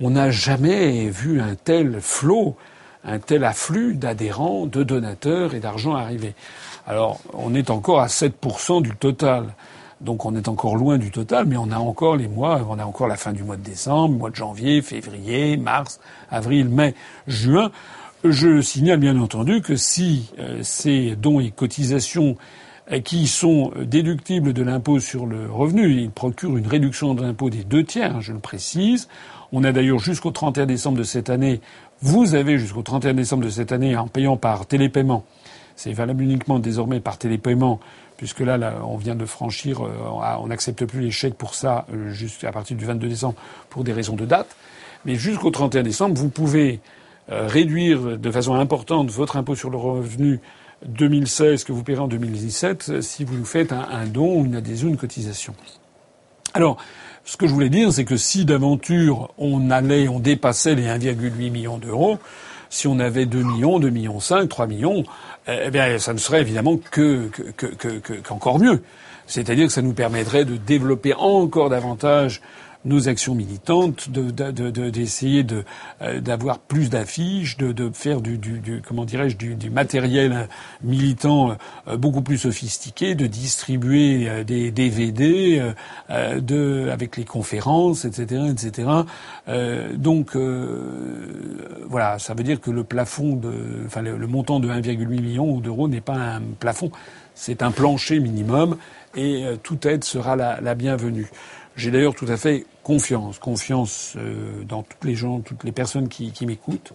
[0.00, 2.56] on n'a jamais vu un tel flot,
[3.04, 6.34] un tel afflux d'adhérents, de donateurs et d'argent arriver.
[6.86, 9.54] Alors, on est encore à 7% du total.
[10.00, 12.84] Donc on est encore loin du total, mais on a encore les mois, on a
[12.84, 15.98] encore la fin du mois de décembre, mois de janvier, février, mars,
[16.30, 16.94] avril, mai,
[17.26, 17.70] juin.
[18.24, 22.36] Je signale bien entendu que si euh, ces dons et cotisations
[22.90, 27.50] euh, qui sont déductibles de l'impôt sur le revenu, ils procurent une réduction de l'impôt
[27.50, 29.08] des deux tiers, hein, je le précise,
[29.52, 31.60] on a d'ailleurs jusqu'au 31 décembre de cette année,
[32.00, 35.24] vous avez jusqu'au 31 décembre de cette année en payant par télépaiement.
[35.76, 37.78] C'est valable uniquement désormais par télépaiement,
[38.18, 39.90] puisque là, on vient de franchir, euh,
[40.40, 43.36] on n'accepte plus les chèques pour ça euh, jusqu'à partir du 22 décembre
[43.70, 44.54] pour des raisons de date.
[45.06, 46.80] Mais jusqu'au 31 décembre, vous pouvez
[47.30, 50.40] euh, réduire de façon importante votre impôt sur le revenu
[50.86, 54.88] 2016 que vous paierez en 2017 si vous nous faites un, un don, une adhésion,
[54.88, 55.54] une cotisation.
[56.54, 56.76] Alors,
[57.24, 61.50] ce que je voulais dire, c'est que si d'aventure on allait, on dépassait les 1,8
[61.50, 62.18] million d'euros,
[62.70, 65.04] Si on avait 2 millions, 2 millions 5, 3 millions,
[65.46, 67.30] eh bien, ça ne serait évidemment que,
[68.22, 68.82] qu'encore mieux.
[69.26, 72.40] C'est-à-dire que ça nous permettrait de développer encore davantage
[72.84, 75.64] nos actions militantes, d'essayer de,
[76.00, 80.48] euh, d'avoir plus d'affiches, de, de, faire du, du, du comment dirais-je du, du, matériel
[80.82, 81.56] militant
[81.88, 85.72] euh, beaucoup plus sophistiqué, de distribuer euh, des DVD
[86.08, 88.88] de, avec les conférences, etc., etc.
[89.94, 90.36] donc
[91.88, 93.52] voilà, ça veut dire que le plafond de,
[93.86, 96.90] enfin le, montant de 1,8 million d'euros n'est pas un plafond,
[97.34, 98.76] c'est un plancher minimum
[99.16, 101.28] et toute aide sera la, la bienvenue.
[101.78, 106.08] J'ai d'ailleurs tout à fait confiance, confiance euh, dans toutes les gens, toutes les personnes
[106.08, 106.92] qui, m'écoutent.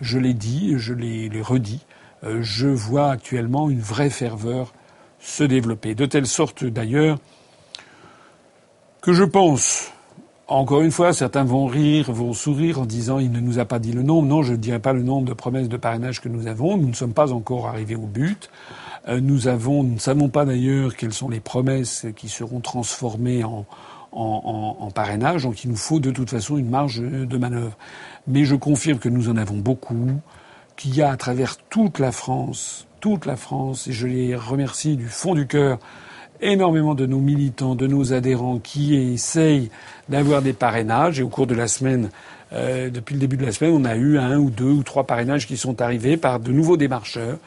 [0.00, 1.86] Je l'ai dit, je l'ai redit.
[2.24, 4.74] Euh, je vois actuellement une vraie ferveur
[5.20, 7.18] se développer, de telle sorte d'ailleurs
[9.00, 9.92] que je pense,
[10.48, 13.78] encore une fois, certains vont rire, vont sourire en disant il ne nous a pas
[13.78, 14.26] dit le nombre.
[14.26, 16.76] Non, je ne dirai pas le nombre de promesses de parrainage que nous avons.
[16.76, 18.50] Nous ne sommes pas encore arrivés au but.
[19.06, 23.44] Euh, nous avons, nous ne savons pas d'ailleurs quelles sont les promesses qui seront transformées
[23.44, 23.64] en,
[24.12, 27.76] en, parrainage, donc il nous faut de toute façon une marge de manœuvre.
[28.26, 30.10] Mais je confirme que nous en avons beaucoup,
[30.76, 34.96] qu'il y a à travers toute la France, toute la France, et je les remercie
[34.96, 35.78] du fond du cœur,
[36.40, 39.70] énormément de nos militants, de nos adhérents qui essayent
[40.08, 41.20] d'avoir des parrainages.
[41.20, 42.10] Et au cours de la semaine,
[42.52, 45.04] euh, depuis le début de la semaine, on a eu un ou deux ou trois
[45.04, 47.38] parrainages qui sont arrivés par de nouveaux démarcheurs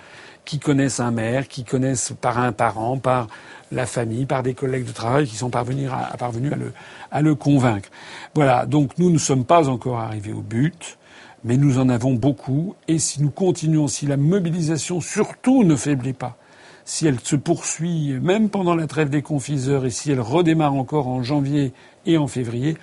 [0.45, 3.27] qui connaissent un maire, qui connaissent par un parent, par
[3.71, 6.73] la famille, par des collègues de travail qui sont parvenus à, à, le,
[7.11, 7.89] à le convaincre.
[8.35, 10.97] Voilà, donc nous ne sommes pas encore arrivés au but,
[11.43, 16.13] mais nous en avons beaucoup, et si nous continuons, si la mobilisation surtout ne faiblit
[16.13, 16.37] pas,
[16.85, 21.07] si elle se poursuit même pendant la trêve des confiseurs et si elle redémarre encore
[21.07, 21.73] en janvier
[22.05, 22.77] et en février,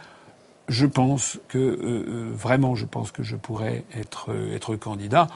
[0.69, 1.77] je pense que euh,
[2.09, 5.29] euh, vraiment, je pense que je pourrais être, euh, être candidat.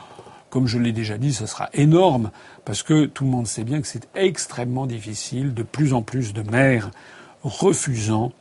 [0.50, 2.30] Comme je l'ai déjà dit, ce sera énorme
[2.64, 6.32] parce que tout le monde sait bien que c'est extrêmement difficile, de plus en plus
[6.32, 6.90] de maires
[7.42, 8.32] refusant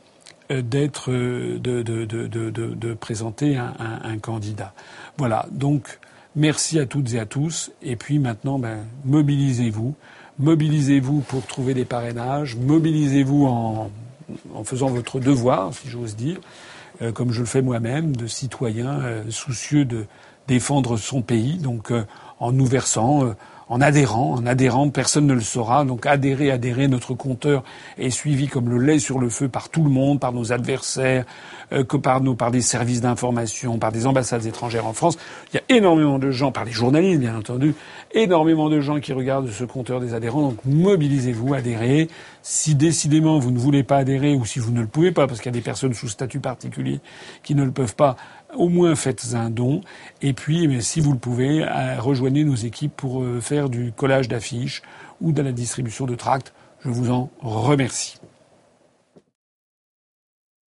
[0.50, 4.72] euh, d'être euh, de, de, de, de, présenter un, candidat.
[5.16, 5.46] Voilà.
[5.52, 6.00] Donc
[6.34, 7.70] merci à toutes et à tous.
[7.82, 9.94] Et puis maintenant, ben, mobilisez-vous,
[10.40, 13.90] mobilisez-vous pour trouver des parrainages, mobilisez-vous en,
[14.54, 16.38] en faisant votre devoir, si j'ose dire,
[17.02, 19.00] euh, comme je le fais moi-même, de citoyen
[19.30, 20.06] soucieux de
[20.50, 22.04] défendre son pays, donc euh,
[22.40, 23.36] en nous versant, euh,
[23.68, 25.84] en adhérant, en adhérant, personne ne le saura.
[25.84, 27.62] Donc adhérer, adhérer, notre compteur
[27.98, 31.24] est suivi comme le lait sur le feu par tout le monde, par nos adversaires,
[31.72, 35.18] euh, que par par des services d'information, par des ambassades étrangères en France.
[35.52, 37.76] Il y a énormément de gens, par les journalistes bien entendu,
[38.12, 40.42] énormément de gens qui regardent ce compteur des adhérents.
[40.42, 42.08] Donc mobilisez-vous, adhérez.
[42.42, 45.38] Si décidément vous ne voulez pas adhérer ou si vous ne le pouvez pas, parce
[45.40, 46.98] qu'il y a des personnes sous statut particulier
[47.44, 48.16] qui ne le peuvent pas,
[48.54, 49.80] au moins faites un don.
[50.22, 54.28] Et puis, si vous le pouvez, euh, rejoignez nos équipes pour euh, faire du collage
[54.28, 54.82] d'affiches
[55.20, 56.52] ou de la distribution de tracts.
[56.84, 58.18] Je vous en remercie.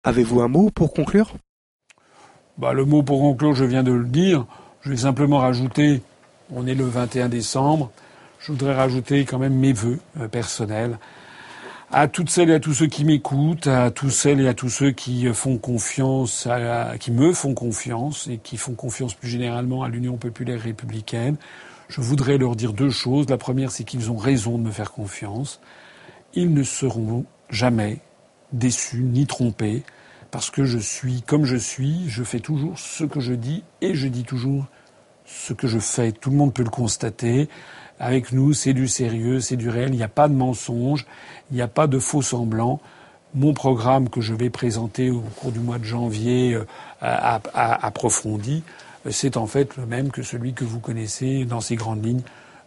[0.04, 1.34] Avez-vous un mot pour conclure?
[2.58, 4.46] Bah, Le mot pour conclure, je viens de le dire.
[4.82, 6.02] Je vais simplement rajouter,
[6.52, 7.90] on est le 21 décembre,
[8.40, 11.00] je voudrais rajouter quand même mes vœux euh, personnels
[11.94, 14.70] à toutes celles et à tous ceux qui m'écoutent, à tous celles et à tous
[14.70, 16.48] ceux qui font confiance,
[17.00, 21.38] qui me font confiance et qui font confiance plus généralement à l'Union populaire républicaine.
[21.90, 23.30] Je voudrais leur dire deux choses.
[23.30, 25.62] La première, c'est qu'ils ont raison de me faire confiance.
[26.34, 28.00] Ils ne seront jamais
[28.52, 29.84] déçus ni trompés
[30.32, 33.94] parce que je suis comme je suis, je fais toujours ce que je dis et
[33.94, 34.66] je dis toujours
[35.26, 36.12] ce que je fais.
[36.12, 37.50] Tout le monde peut le constater.
[38.00, 39.90] Avec nous, c'est du sérieux, c'est du réel.
[39.94, 41.06] Il n'y a pas de mensonge,
[41.52, 42.80] il n'y a pas de faux semblants.
[43.36, 46.66] Mon programme que je vais présenter au cours du mois de janvier euh,
[47.02, 48.64] approfondi,
[49.06, 52.22] euh, c'est en fait le même que celui que vous connaissez dans ces grandes lignes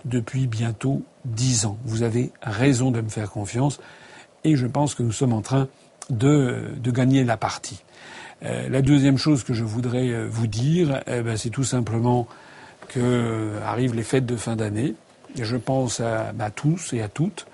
[0.04, 1.78] depuis bientôt dix ans.
[1.84, 3.80] Vous avez raison de me faire confiance
[4.44, 5.68] et je pense que nous sommes en train
[6.10, 7.82] de, de gagner la partie.
[8.44, 12.26] Euh, la deuxième chose que je voudrais vous dire, eh ben, c'est tout simplement
[12.88, 14.94] que arrivent les fêtes de fin d'année.
[15.42, 17.46] Je pense à, tous et à toutes,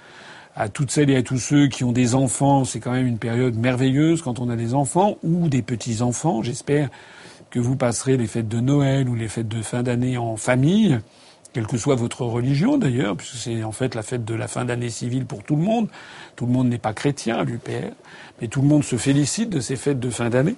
[0.57, 2.65] à toutes celles et à tous ceux qui ont des enfants.
[2.65, 6.43] C'est quand même une période merveilleuse quand on a des enfants ou des petits-enfants.
[6.43, 6.89] J'espère
[7.51, 10.99] que vous passerez les fêtes de Noël ou les fêtes de fin d'année en famille,
[11.53, 14.65] quelle que soit votre religion d'ailleurs, puisque c'est en fait la fête de la fin
[14.65, 15.89] d'année civile pour tout le monde.
[16.35, 17.93] Tout le monde n'est pas chrétien à l'UPR,
[18.41, 20.57] mais tout le monde se félicite de ces fêtes de fin d'année.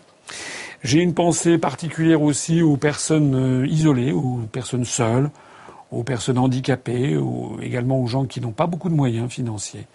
[0.84, 5.30] J'ai une pensée particulière aussi aux personnes euh, isolées, aux personnes seules,
[5.94, 7.18] aux personnes handicapées,
[7.62, 9.86] également aux gens qui n'ont pas beaucoup de moyens financiers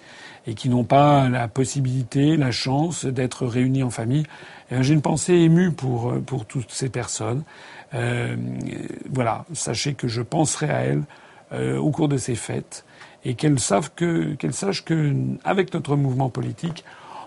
[0.47, 4.26] et qui n'ont pas la possibilité, la chance d'être réunis en famille.
[4.72, 7.43] J'ai une pensée émue pour, pour toutes ces personnes.
[7.93, 8.36] Euh,
[9.12, 11.04] voilà, sachez que je penserai à elles
[11.52, 12.86] euh, au cours de ces fêtes
[13.26, 16.86] et qu'elles savent que, qu'elles sachent que, avec notre mouvement politique,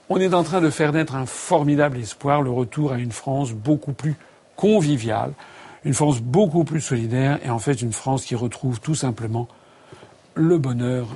[0.09, 3.53] on est en train de faire naître un formidable espoir, le retour à une France
[3.53, 4.17] beaucoup plus
[4.57, 5.33] conviviale,
[5.85, 9.49] une France beaucoup plus solidaire et en fait une France qui retrouve tout simplement
[10.35, 11.09] le bonheur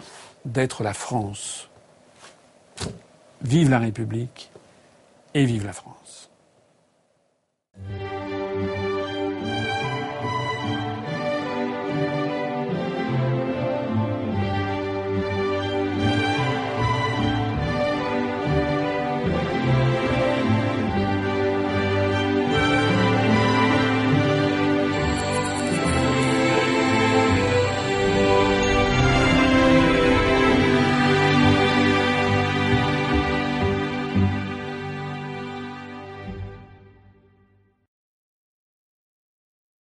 [0.45, 1.69] d'être la France.
[3.43, 4.51] Vive la République
[5.35, 6.31] et vive la France.